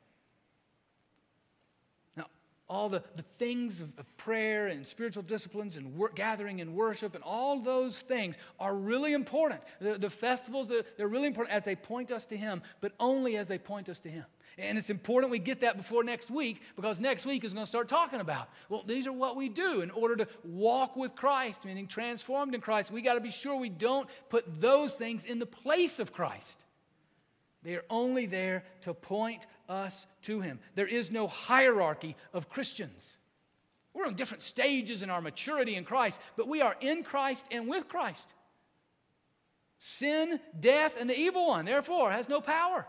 Now, 2.15 2.28
all 2.69 2.88
the, 2.88 3.04
the 3.17 3.26
things 3.38 3.82
of, 3.82 3.89
of 3.97 4.17
prayer 4.17 4.67
and 4.67 4.88
spiritual 4.88 5.23
disciplines 5.23 5.76
and 5.76 5.97
work, 5.97 6.15
gathering 6.15 6.62
and 6.62 6.73
worship 6.73 7.13
and 7.13 7.23
all 7.26 7.60
those 7.60 7.97
things 7.97 8.36
are 8.58 8.73
really 8.73 9.12
important. 9.12 9.60
The, 9.82 9.97
the 9.97 10.10
festivals, 10.10 10.71
they're 10.95 11.08
really 11.10 11.28
important 11.28 11.54
as 11.54 11.63
they 11.63 11.76
point 11.76 12.10
us 12.10 12.26
to 12.28 12.38
Him, 12.38 12.62
but 12.80 12.93
only 13.02 13.36
as 13.36 13.47
they 13.47 13.58
point 13.58 13.89
us 13.89 13.99
to 13.99 14.10
Him. 14.10 14.26
And 14.57 14.77
it's 14.77 14.89
important 14.89 15.31
we 15.31 15.39
get 15.39 15.61
that 15.61 15.77
before 15.77 16.03
next 16.03 16.29
week 16.29 16.61
because 16.75 16.99
next 16.99 17.25
week 17.25 17.43
is 17.43 17.53
going 17.53 17.65
to 17.65 17.69
start 17.69 17.87
talking 17.87 18.19
about, 18.19 18.49
well, 18.69 18.83
these 18.85 19.07
are 19.07 19.13
what 19.13 19.35
we 19.35 19.49
do 19.49 19.81
in 19.81 19.89
order 19.91 20.15
to 20.17 20.27
walk 20.43 20.95
with 20.95 21.15
Christ, 21.15 21.65
meaning 21.65 21.87
transformed 21.87 22.53
in 22.53 22.61
Christ. 22.61 22.91
We 22.91 23.01
got 23.01 23.15
to 23.15 23.21
be 23.21 23.31
sure 23.31 23.55
we 23.55 23.69
don't 23.69 24.07
put 24.29 24.61
those 24.61 24.93
things 24.93 25.25
in 25.25 25.39
the 25.39 25.45
place 25.45 25.97
of 25.99 26.13
Christ. 26.13 26.65
They 27.63 27.75
are 27.75 27.85
only 27.89 28.25
there 28.25 28.63
to 28.81 28.93
point 28.93 29.47
us 29.67 30.05
to 30.23 30.41
Him. 30.41 30.59
There 30.75 30.87
is 30.87 31.09
no 31.09 31.27
hierarchy 31.27 32.15
of 32.33 32.49
Christians. 32.49 33.17
We're 33.93 34.05
on 34.05 34.15
different 34.15 34.43
stages 34.43 35.01
in 35.03 35.09
our 35.09 35.21
maturity 35.21 35.75
in 35.75 35.85
Christ, 35.85 36.19
but 36.35 36.47
we 36.47 36.61
are 36.61 36.75
in 36.81 37.03
Christ 37.03 37.45
and 37.51 37.67
with 37.67 37.87
Christ. 37.87 38.33
Sin, 39.77 40.39
death, 40.59 40.95
and 40.99 41.09
the 41.09 41.17
evil 41.17 41.47
one, 41.47 41.65
therefore, 41.65 42.11
has 42.11 42.29
no 42.29 42.41
power. 42.41 42.87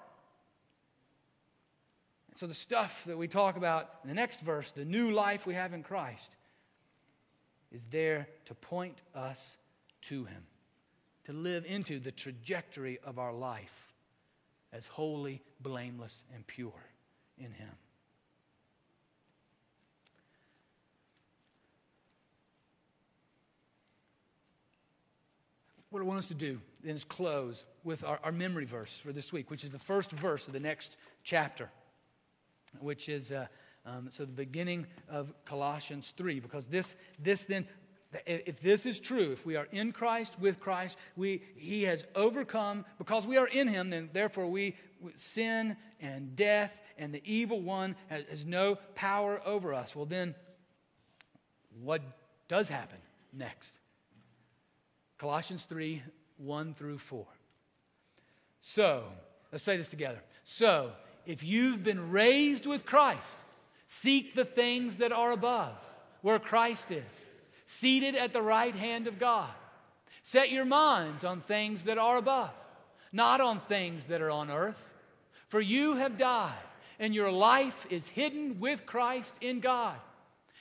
So, 2.37 2.49
the 2.49 2.55
stuff 2.55 3.05
that 3.07 3.17
we 3.17 3.29
talk 3.29 3.57
about 3.57 3.91
in 4.03 4.09
the 4.09 4.15
next 4.15 4.41
verse, 4.41 4.73
the 4.73 4.85
new 4.85 5.13
life 5.13 5.47
we 5.47 5.55
have 5.55 5.73
in 5.73 5.85
Christ, 5.85 6.37
is 7.71 7.81
there 7.91 8.27
to 8.47 8.55
point 8.55 9.03
us 9.15 9.57
to 10.03 10.25
Him, 10.25 10.43
to 11.27 11.33
live 11.33 11.65
into 11.65 12.01
the 12.01 12.11
trajectory 12.11 12.99
of 13.05 13.21
our 13.21 13.33
life 13.33 13.93
as 14.73 14.85
holy, 14.87 15.43
blameless, 15.61 16.25
and 16.35 16.45
pure 16.49 16.73
in 17.39 17.53
Him. 17.53 17.71
What 25.91 26.01
I 26.01 26.05
want 26.05 26.19
us 26.19 26.27
to 26.27 26.35
do 26.35 26.61
then 26.83 26.97
is 26.97 27.05
close 27.05 27.65
with 27.85 28.03
our, 28.03 28.19
our 28.25 28.33
memory 28.33 28.65
verse 28.65 28.99
for 28.99 29.13
this 29.13 29.33
week, 29.33 29.53
which 29.53 29.63
is 29.63 29.71
the 29.71 29.79
first 29.79 30.11
verse 30.11 30.49
of 30.49 30.53
the 30.53 30.59
next 30.59 30.97
chapter 31.23 31.71
which 32.81 33.09
is 33.09 33.33
uh, 33.33 33.47
um, 33.87 34.09
so 34.11 34.25
the 34.25 34.33
beginning 34.33 34.87
of 35.11 35.33
Colossians 35.45 36.15
3, 36.17 36.41
because 36.41 36.67
this, 36.67 36.97
this 37.19 37.43
then, 37.43 37.67
if 38.27 38.61
this 38.61 38.87
is 38.87 38.99
true, 38.99 39.33
if 39.33 39.45
we 39.45 39.57
are 39.57 39.67
in 39.73 39.93
Christ, 39.93 40.39
with 40.41 40.59
Christ, 40.59 40.97
we, 41.17 41.43
he 41.57 41.83
has 41.83 42.05
overcome, 42.15 42.87
because 42.97 43.27
we 43.27 43.37
are 43.37 43.49
in 43.49 43.69
him, 43.69 43.91
then 43.91 44.09
therefore 44.13 44.47
we, 44.47 44.77
sin 45.17 45.77
and 46.01 46.35
death 46.35 46.81
and 46.97 47.13
the 47.13 47.23
evil 47.25 47.61
one 47.61 47.97
has, 48.09 48.25
has 48.31 48.47
no 48.47 48.77
power 48.95 49.41
over 49.45 49.75
us. 49.75 49.95
Well, 49.95 50.07
then, 50.07 50.35
what 51.83 52.03
does 52.49 52.69
happen 52.69 52.99
next? 53.33 53.81
Colossians 55.19 55.65
3 55.65 56.03
1 56.37 56.75
through 56.75 56.99
4. 56.99 57.27
So, 58.61 59.05
let's 59.53 59.65
say 59.65 59.77
this 59.77 59.89
together. 59.89 60.21
So, 60.43 60.93
if 61.27 61.43
you've 61.43 61.83
been 61.83 62.11
raised 62.11 62.67
with 62.67 62.85
Christ, 62.85 63.39
seek 63.87 64.35
the 64.35 64.45
things 64.45 64.97
that 64.97 65.13
are 65.13 65.33
above, 65.33 65.77
where 66.23 66.39
Christ 66.39 66.91
is, 66.91 67.31
seated 67.67 68.15
at 68.15 68.33
the 68.33 68.43
right 68.43 68.75
hand 68.75 69.07
of 69.07 69.19
God. 69.19 69.51
Set 70.23 70.51
your 70.51 70.65
minds 70.65 71.25
on 71.25 71.41
things 71.41 71.85
that 71.85 71.99
are 71.99 72.17
above, 72.17 72.51
not 73.13 73.41
on 73.41 73.61
things 73.61 74.07
that 74.07 74.23
are 74.23 74.31
on 74.31 74.51
earth. 74.51 74.83
For 75.49 75.61
you 75.61 75.95
have 75.97 76.17
died, 76.17 76.53
and 76.99 77.15
your 77.15 77.31
life 77.31 77.87
is 77.91 78.07
hidden 78.07 78.59
with 78.59 78.87
Christ 78.87 79.37
in 79.41 79.61
God. 79.61 79.97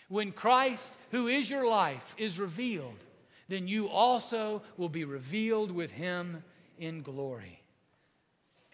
When 0.10 0.32
Christ, 0.32 0.94
who 1.12 1.28
is 1.28 1.50
your 1.50 1.68
life, 1.68 2.14
is 2.18 2.40
revealed, 2.40 3.00
then 3.48 3.68
you 3.68 3.88
also 3.88 4.62
will 4.78 4.90
be 4.90 5.06
revealed 5.06 5.72
with 5.72 5.92
him 5.92 6.44
in 6.78 7.02
glory. 7.02 7.62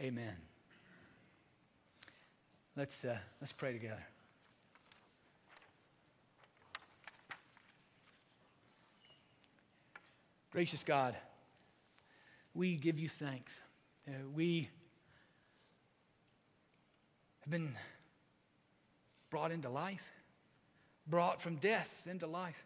Amen. 0.02 0.36
Let's, 2.80 3.04
uh, 3.04 3.18
let's 3.42 3.52
pray 3.52 3.74
together. 3.74 4.02
Gracious 10.54 10.82
God, 10.82 11.14
we 12.54 12.78
give 12.78 12.98
you 12.98 13.10
thanks. 13.10 13.60
Uh, 14.08 14.12
we 14.34 14.70
have 17.42 17.52
been 17.52 17.76
brought 19.30 19.52
into 19.52 19.68
life, 19.68 20.14
brought 21.06 21.42
from 21.42 21.58
death 21.58 21.94
into 22.10 22.28
life, 22.28 22.64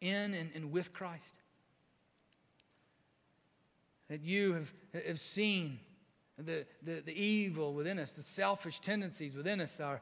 in 0.00 0.34
and, 0.34 0.50
and 0.56 0.72
with 0.72 0.92
Christ. 0.92 1.22
That 4.10 4.22
you 4.22 4.54
have, 4.54 4.72
have 5.06 5.20
seen 5.20 5.78
the, 6.38 6.66
the, 6.82 7.00
the 7.00 7.12
evil 7.12 7.72
within 7.72 7.98
us, 7.98 8.10
the 8.10 8.22
selfish 8.22 8.80
tendencies 8.80 9.34
within 9.36 9.60
us, 9.60 9.78
our, 9.80 10.00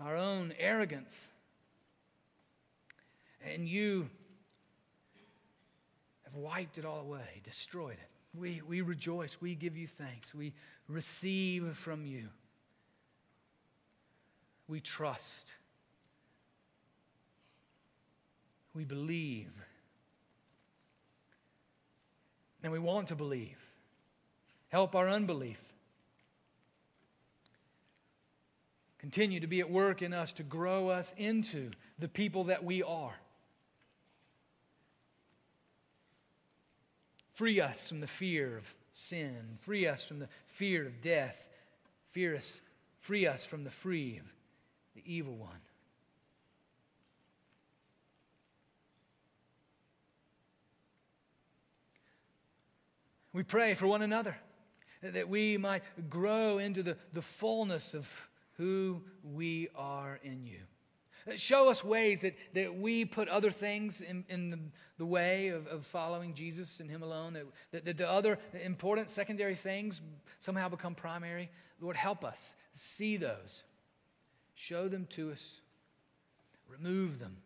our 0.00 0.16
own 0.16 0.52
arrogance. 0.58 1.28
And 3.44 3.68
you 3.68 4.08
have 6.24 6.34
wiped 6.34 6.78
it 6.78 6.84
all 6.84 7.00
away, 7.00 7.40
destroyed 7.44 7.94
it. 7.94 8.10
We, 8.38 8.60
we 8.66 8.80
rejoice. 8.80 9.38
We 9.40 9.54
give 9.54 9.76
you 9.76 9.86
thanks. 9.86 10.34
We 10.34 10.52
receive 10.88 11.76
from 11.76 12.04
you. 12.04 12.28
We 14.68 14.80
trust. 14.80 15.52
We 18.74 18.84
believe. 18.84 19.52
And 22.62 22.72
we 22.72 22.78
want 22.78 23.08
to 23.08 23.14
believe. 23.14 23.65
Help 24.68 24.94
our 24.94 25.08
unbelief. 25.08 25.60
Continue 28.98 29.40
to 29.40 29.46
be 29.46 29.60
at 29.60 29.70
work 29.70 30.02
in 30.02 30.12
us 30.12 30.32
to 30.32 30.42
grow 30.42 30.88
us 30.88 31.14
into 31.16 31.70
the 31.98 32.08
people 32.08 32.44
that 32.44 32.64
we 32.64 32.82
are. 32.82 33.14
Free 37.34 37.60
us 37.60 37.88
from 37.88 38.00
the 38.00 38.06
fear 38.06 38.56
of 38.56 38.74
sin. 38.92 39.58
Free 39.60 39.86
us 39.86 40.04
from 40.04 40.18
the 40.18 40.28
fear 40.46 40.86
of 40.86 41.00
death. 41.02 41.36
Fear 42.10 42.36
us, 42.36 42.60
free 43.00 43.26
us 43.26 43.44
from 43.44 43.62
the 43.62 43.70
free 43.70 44.18
of 44.18 44.26
the 44.94 45.02
evil 45.04 45.36
one. 45.36 45.50
We 53.32 53.42
pray 53.42 53.74
for 53.74 53.86
one 53.86 54.00
another 54.00 54.34
that 55.12 55.28
we 55.28 55.56
might 55.56 55.82
grow 56.08 56.58
into 56.58 56.82
the, 56.82 56.96
the 57.12 57.22
fullness 57.22 57.94
of 57.94 58.08
who 58.56 59.02
we 59.22 59.68
are 59.76 60.18
in 60.22 60.46
you. 60.46 60.60
Show 61.34 61.68
us 61.68 61.82
ways 61.82 62.20
that, 62.20 62.34
that 62.54 62.78
we 62.78 63.04
put 63.04 63.28
other 63.28 63.50
things 63.50 64.00
in, 64.00 64.24
in 64.28 64.50
the, 64.50 64.58
the 64.98 65.06
way 65.06 65.48
of, 65.48 65.66
of 65.66 65.84
following 65.84 66.34
Jesus 66.34 66.78
and 66.78 66.88
Him 66.88 67.02
alone, 67.02 67.32
that, 67.32 67.46
that, 67.72 67.84
that 67.84 67.96
the 67.96 68.08
other 68.08 68.38
important 68.62 69.10
secondary 69.10 69.56
things 69.56 70.00
somehow 70.38 70.68
become 70.68 70.94
primary. 70.94 71.50
Lord, 71.80 71.96
help 71.96 72.24
us 72.24 72.54
see 72.74 73.16
those, 73.16 73.64
show 74.54 74.88
them 74.88 75.06
to 75.10 75.32
us, 75.32 75.60
remove 76.68 77.18
them. 77.18 77.38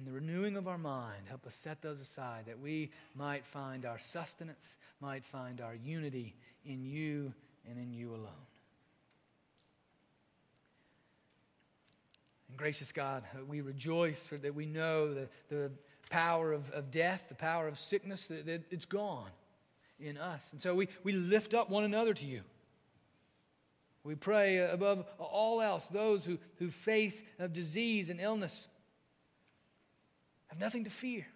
In 0.00 0.06
the 0.06 0.12
renewing 0.12 0.56
of 0.56 0.66
our 0.66 0.78
mind, 0.78 1.24
help 1.28 1.46
us 1.46 1.54
set 1.54 1.82
those 1.82 2.00
aside 2.00 2.46
that 2.46 2.58
we 2.58 2.90
might 3.14 3.44
find 3.44 3.84
our 3.84 3.98
sustenance, 3.98 4.78
might 4.98 5.26
find 5.26 5.60
our 5.60 5.74
unity 5.74 6.34
in 6.64 6.86
you 6.86 7.34
and 7.68 7.78
in 7.78 7.92
you 7.92 8.08
alone. 8.14 8.46
And 12.48 12.56
gracious 12.56 12.92
God, 12.92 13.24
uh, 13.34 13.44
we 13.44 13.60
rejoice 13.60 14.26
for 14.26 14.38
that 14.38 14.54
we 14.54 14.64
know 14.64 15.12
the, 15.12 15.28
the 15.50 15.70
power 16.08 16.50
of, 16.50 16.70
of 16.70 16.90
death, 16.90 17.24
the 17.28 17.34
power 17.34 17.68
of 17.68 17.78
sickness, 17.78 18.24
that, 18.28 18.46
that 18.46 18.62
it's 18.70 18.86
gone 18.86 19.28
in 20.00 20.16
us. 20.16 20.48
And 20.52 20.62
so 20.62 20.74
we, 20.74 20.88
we 21.04 21.12
lift 21.12 21.52
up 21.52 21.68
one 21.68 21.84
another 21.84 22.14
to 22.14 22.24
you. 22.24 22.40
We 24.04 24.14
pray 24.14 24.60
above 24.60 25.04
all 25.18 25.60
else, 25.60 25.84
those 25.84 26.24
who, 26.24 26.38
who 26.58 26.70
face 26.70 27.22
of 27.38 27.52
disease 27.52 28.08
and 28.08 28.18
illness 28.18 28.66
have 30.50 30.58
nothing 30.58 30.84
to 30.84 30.90
fear. 30.90 31.26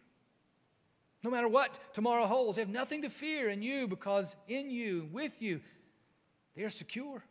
No 1.22 1.30
matter 1.30 1.48
what 1.48 1.78
tomorrow 1.94 2.26
holds, 2.26 2.56
they 2.56 2.62
have 2.62 2.68
nothing 2.68 3.02
to 3.02 3.08
fear 3.08 3.48
in 3.48 3.62
you 3.62 3.88
because 3.88 4.36
in 4.46 4.70
you, 4.70 5.08
with 5.10 5.40
you, 5.40 5.60
they 6.54 6.62
are 6.62 6.70
secure. 6.70 7.22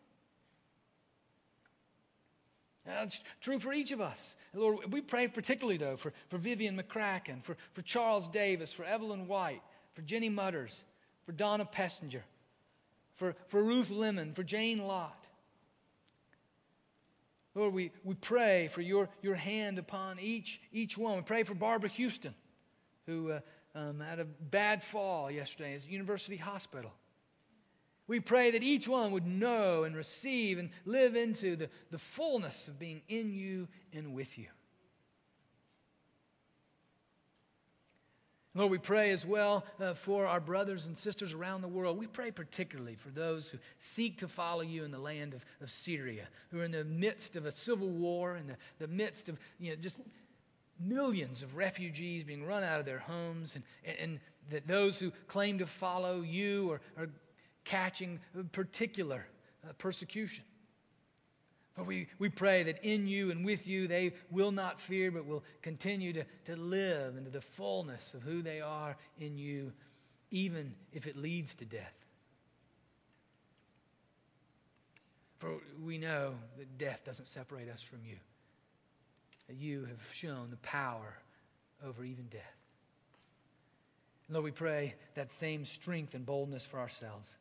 That's 2.86 3.22
true 3.40 3.60
for 3.60 3.72
each 3.72 3.92
of 3.92 4.02
us. 4.02 4.36
Lord, 4.54 4.92
we 4.92 5.02
pray 5.02 5.28
particularly, 5.28 5.78
though, 5.78 5.96
for, 5.96 6.12
for 6.30 6.38
Vivian 6.38 6.78
McCracken, 6.78 7.44
for, 7.44 7.56
for 7.74 7.82
Charles 7.82 8.28
Davis, 8.28 8.74
for 8.74 8.84
Evelyn 8.84 9.28
White, 9.28 9.62
for 9.94 10.02
Jenny 10.02 10.30
Mutters, 10.30 10.84
for 11.26 11.32
Donna 11.32 11.66
Pessinger, 11.66 12.24
for, 13.16 13.36
for 13.48 13.64
Ruth 13.64 13.90
Lemon, 13.90 14.34
for 14.34 14.44
Jane 14.44 14.80
Lott. 14.80 15.23
Lord, 17.56 17.74
we, 17.74 17.92
we 18.04 18.16
pray 18.16 18.68
for 18.68 18.82
your, 18.82 19.10
your 19.22 19.36
hand 19.36 19.78
upon 19.78 20.20
each, 20.20 20.60
each 20.72 20.98
one. 20.98 21.18
We 21.18 21.22
pray 21.22 21.44
for 21.44 21.54
Barbara 21.54 21.90
Houston, 21.90 22.34
who 23.06 23.32
uh, 23.32 23.40
um, 23.76 24.00
had 24.00 24.20
a 24.20 24.26
bad 24.26 24.84
fall 24.84 25.30
yesterday 25.30 25.76
at 25.76 25.88
University 25.88 26.38
Hospital. 26.38 26.92
We 28.08 28.20
pray 28.20 28.52
that 28.52 28.64
each 28.64 28.88
one 28.88 29.12
would 29.12 29.28
know 29.28 29.84
and 29.84 29.96
receive 29.96 30.58
and 30.58 30.72
live 30.86 31.16
into 31.16 31.56
the, 31.56 31.70
the 31.90 31.98
fullness 31.98 32.68
of 32.68 32.80
being 32.80 33.02
in 33.08 33.34
you 33.34 33.68
and 33.94 34.14
with 34.14 34.38
you. 34.38 34.48
Lord, 38.56 38.70
we 38.70 38.78
pray 38.78 39.10
as 39.10 39.26
well 39.26 39.66
uh, 39.82 39.96
for 39.96 40.28
our 40.28 40.40
brothers 40.40 40.86
and 40.86 40.96
sisters 40.96 41.34
around 41.34 41.62
the 41.62 41.68
world. 41.68 41.98
We 41.98 42.06
pray 42.06 42.30
particularly 42.30 42.96
for 42.96 43.10
those 43.10 43.50
who 43.50 43.58
seek 43.80 44.20
to 44.20 44.28
follow 44.28 44.62
you 44.62 44.84
in 44.84 44.92
the 44.92 45.00
land 45.00 45.34
of, 45.34 45.44
of 45.60 45.72
Syria, 45.72 46.28
who 46.52 46.60
are 46.60 46.64
in 46.64 46.72
the 46.72 46.84
midst 46.84 47.36
of 47.36 47.48
a 47.48 47.52
civil 47.52 47.90
war, 47.90 48.38
in 48.38 48.46
the, 48.46 48.58
the 48.78 48.88
midst 48.88 49.28
of 49.28 49.40
you 49.60 49.72
know, 49.72 49.76
just 49.76 49.96
millions 50.80 51.42
of 51.42 51.56
refugees 51.56 52.24
being 52.24 52.46
run 52.46 52.64
out 52.64 52.80
of 52.80 52.86
their 52.86 53.00
homes, 53.00 53.56
and, 53.56 53.64
and, 53.86 53.98
and 54.00 54.20
that 54.52 54.68
those 54.68 55.00
who 55.00 55.12
claim 55.28 55.58
to 55.58 55.66
follow 55.66 56.22
you 56.22 56.74
are, 56.74 56.82
are 57.04 57.10
catching 57.64 58.20
particular 58.52 59.26
uh, 59.68 59.74
persecution. 59.80 60.44
But 61.76 61.88
we, 61.88 62.08
we 62.20 62.30
pray 62.30 62.64
that 62.64 62.84
in 62.84 63.08
you 63.08 63.32
and 63.32 63.44
with 63.44 63.68
you 63.68 63.88
they 63.88 64.14
will 64.30 64.52
not 64.52 64.80
fear, 64.80 65.12
but 65.12 65.26
will 65.26 65.44
continue 65.62 66.14
to, 66.14 66.24
to 66.46 66.56
live 66.56 67.18
into 67.18 67.32
the 67.32 67.42
fullness 67.42 68.14
of 68.14 68.22
who 68.22 68.42
they 68.42 68.62
are 68.62 68.96
in 69.20 69.38
you, 69.38 69.72
even 70.30 70.76
if 70.92 71.08
it 71.08 71.18
leads 71.18 71.56
to 71.56 71.66
death. 71.66 71.94
For 75.40 75.56
we 75.84 75.98
know 75.98 76.36
that 76.58 76.78
death 76.78 77.02
doesn't 77.06 77.28
separate 77.28 77.70
us 77.70 77.82
from 77.82 78.00
you, 78.06 78.18
that 79.48 79.58
you 79.58 79.86
have 79.86 80.00
shown 80.12 80.52
the 80.52 80.58
power 80.58 81.18
over 81.86 82.06
even 82.06 82.28
death. 82.28 82.56
Lord, 84.30 84.46
we 84.46 84.52
pray 84.52 84.96
that 85.16 85.34
same 85.34 85.66
strength 85.66 86.14
and 86.14 86.26
boldness 86.26 86.66
for 86.66 86.80
ourselves. 86.80 87.36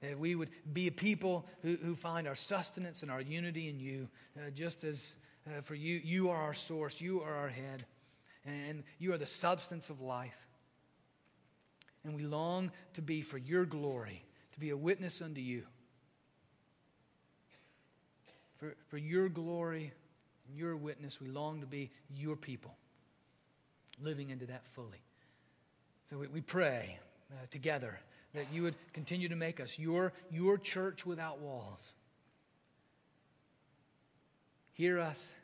That 0.00 0.18
we 0.18 0.34
would 0.34 0.50
be 0.72 0.86
a 0.86 0.92
people 0.92 1.46
who, 1.62 1.76
who 1.76 1.94
find 1.94 2.26
our 2.26 2.34
sustenance 2.34 3.02
and 3.02 3.10
our 3.10 3.20
unity 3.20 3.68
in 3.68 3.78
you, 3.78 4.08
uh, 4.36 4.50
just 4.50 4.82
as 4.84 5.14
uh, 5.46 5.60
for 5.62 5.74
you, 5.74 6.00
you 6.02 6.30
are 6.30 6.40
our 6.40 6.54
source, 6.54 7.00
you 7.00 7.20
are 7.20 7.34
our 7.34 7.48
head, 7.48 7.84
and 8.44 8.82
you 8.98 9.12
are 9.12 9.18
the 9.18 9.26
substance 9.26 9.90
of 9.90 10.00
life. 10.00 10.46
And 12.04 12.14
we 12.14 12.22
long 12.22 12.70
to 12.94 13.02
be 13.02 13.20
for 13.20 13.36
your 13.36 13.66
glory, 13.66 14.24
to 14.52 14.60
be 14.60 14.70
a 14.70 14.76
witness 14.76 15.20
unto 15.20 15.40
you. 15.40 15.64
For, 18.56 18.74
for 18.88 18.98
your 18.98 19.28
glory 19.28 19.92
and 20.48 20.56
your 20.56 20.76
witness, 20.76 21.20
we 21.20 21.28
long 21.28 21.60
to 21.60 21.66
be 21.66 21.90
your 22.14 22.36
people, 22.36 22.74
living 24.00 24.30
into 24.30 24.46
that 24.46 24.66
fully. 24.72 25.02
So 26.08 26.18
we, 26.18 26.26
we 26.28 26.40
pray 26.40 26.98
uh, 27.32 27.46
together 27.50 28.00
that 28.34 28.46
you 28.52 28.62
would 28.62 28.76
continue 28.92 29.28
to 29.28 29.36
make 29.36 29.60
us 29.60 29.78
your, 29.78 30.12
your 30.30 30.56
church 30.58 31.04
without 31.04 31.40
walls. 31.40 31.80
Hear 34.72 34.98
us, 34.98 35.34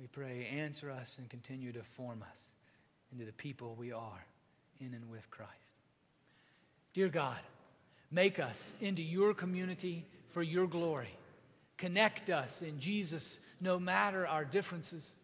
We 0.00 0.06
pray, 0.08 0.48
answer 0.52 0.90
us 0.90 1.18
and 1.18 1.28
continue 1.28 1.72
to 1.72 1.82
form 1.82 2.22
us 2.22 2.38
into 3.12 3.24
the 3.24 3.32
people 3.32 3.76
we 3.78 3.92
are 3.92 4.24
in 4.80 4.92
and 4.92 5.08
with 5.10 5.30
Christ. 5.30 5.52
Dear 6.92 7.08
God, 7.08 7.38
make 8.10 8.38
us 8.38 8.72
into 8.80 9.02
your 9.02 9.34
community 9.34 10.04
for 10.30 10.42
your 10.42 10.66
glory. 10.66 11.16
Connect 11.76 12.30
us 12.30 12.62
in 12.62 12.78
Jesus 12.78 13.38
no 13.60 13.78
matter 13.78 14.26
our 14.26 14.44
differences. 14.44 15.14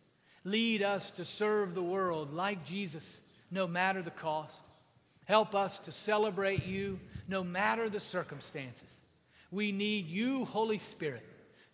Lead 0.44 0.82
us 0.82 1.10
to 1.12 1.24
serve 1.24 1.74
the 1.74 1.82
world 1.82 2.32
like 2.32 2.64
Jesus 2.64 3.20
no 3.50 3.66
matter 3.66 4.02
the 4.02 4.10
cost. 4.10 4.54
Help 5.30 5.54
us 5.54 5.78
to 5.78 5.92
celebrate 5.92 6.66
you 6.66 6.98
no 7.28 7.44
matter 7.44 7.88
the 7.88 8.00
circumstances. 8.00 9.04
We 9.52 9.70
need 9.70 10.08
you, 10.08 10.44
Holy 10.44 10.78
Spirit, 10.78 11.24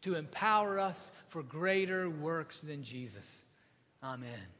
to 0.02 0.14
empower 0.14 0.78
us 0.78 1.10
for 1.28 1.42
greater 1.42 2.10
works 2.10 2.60
than 2.60 2.82
Jesus. 2.82 3.46
Amen. 4.02 4.55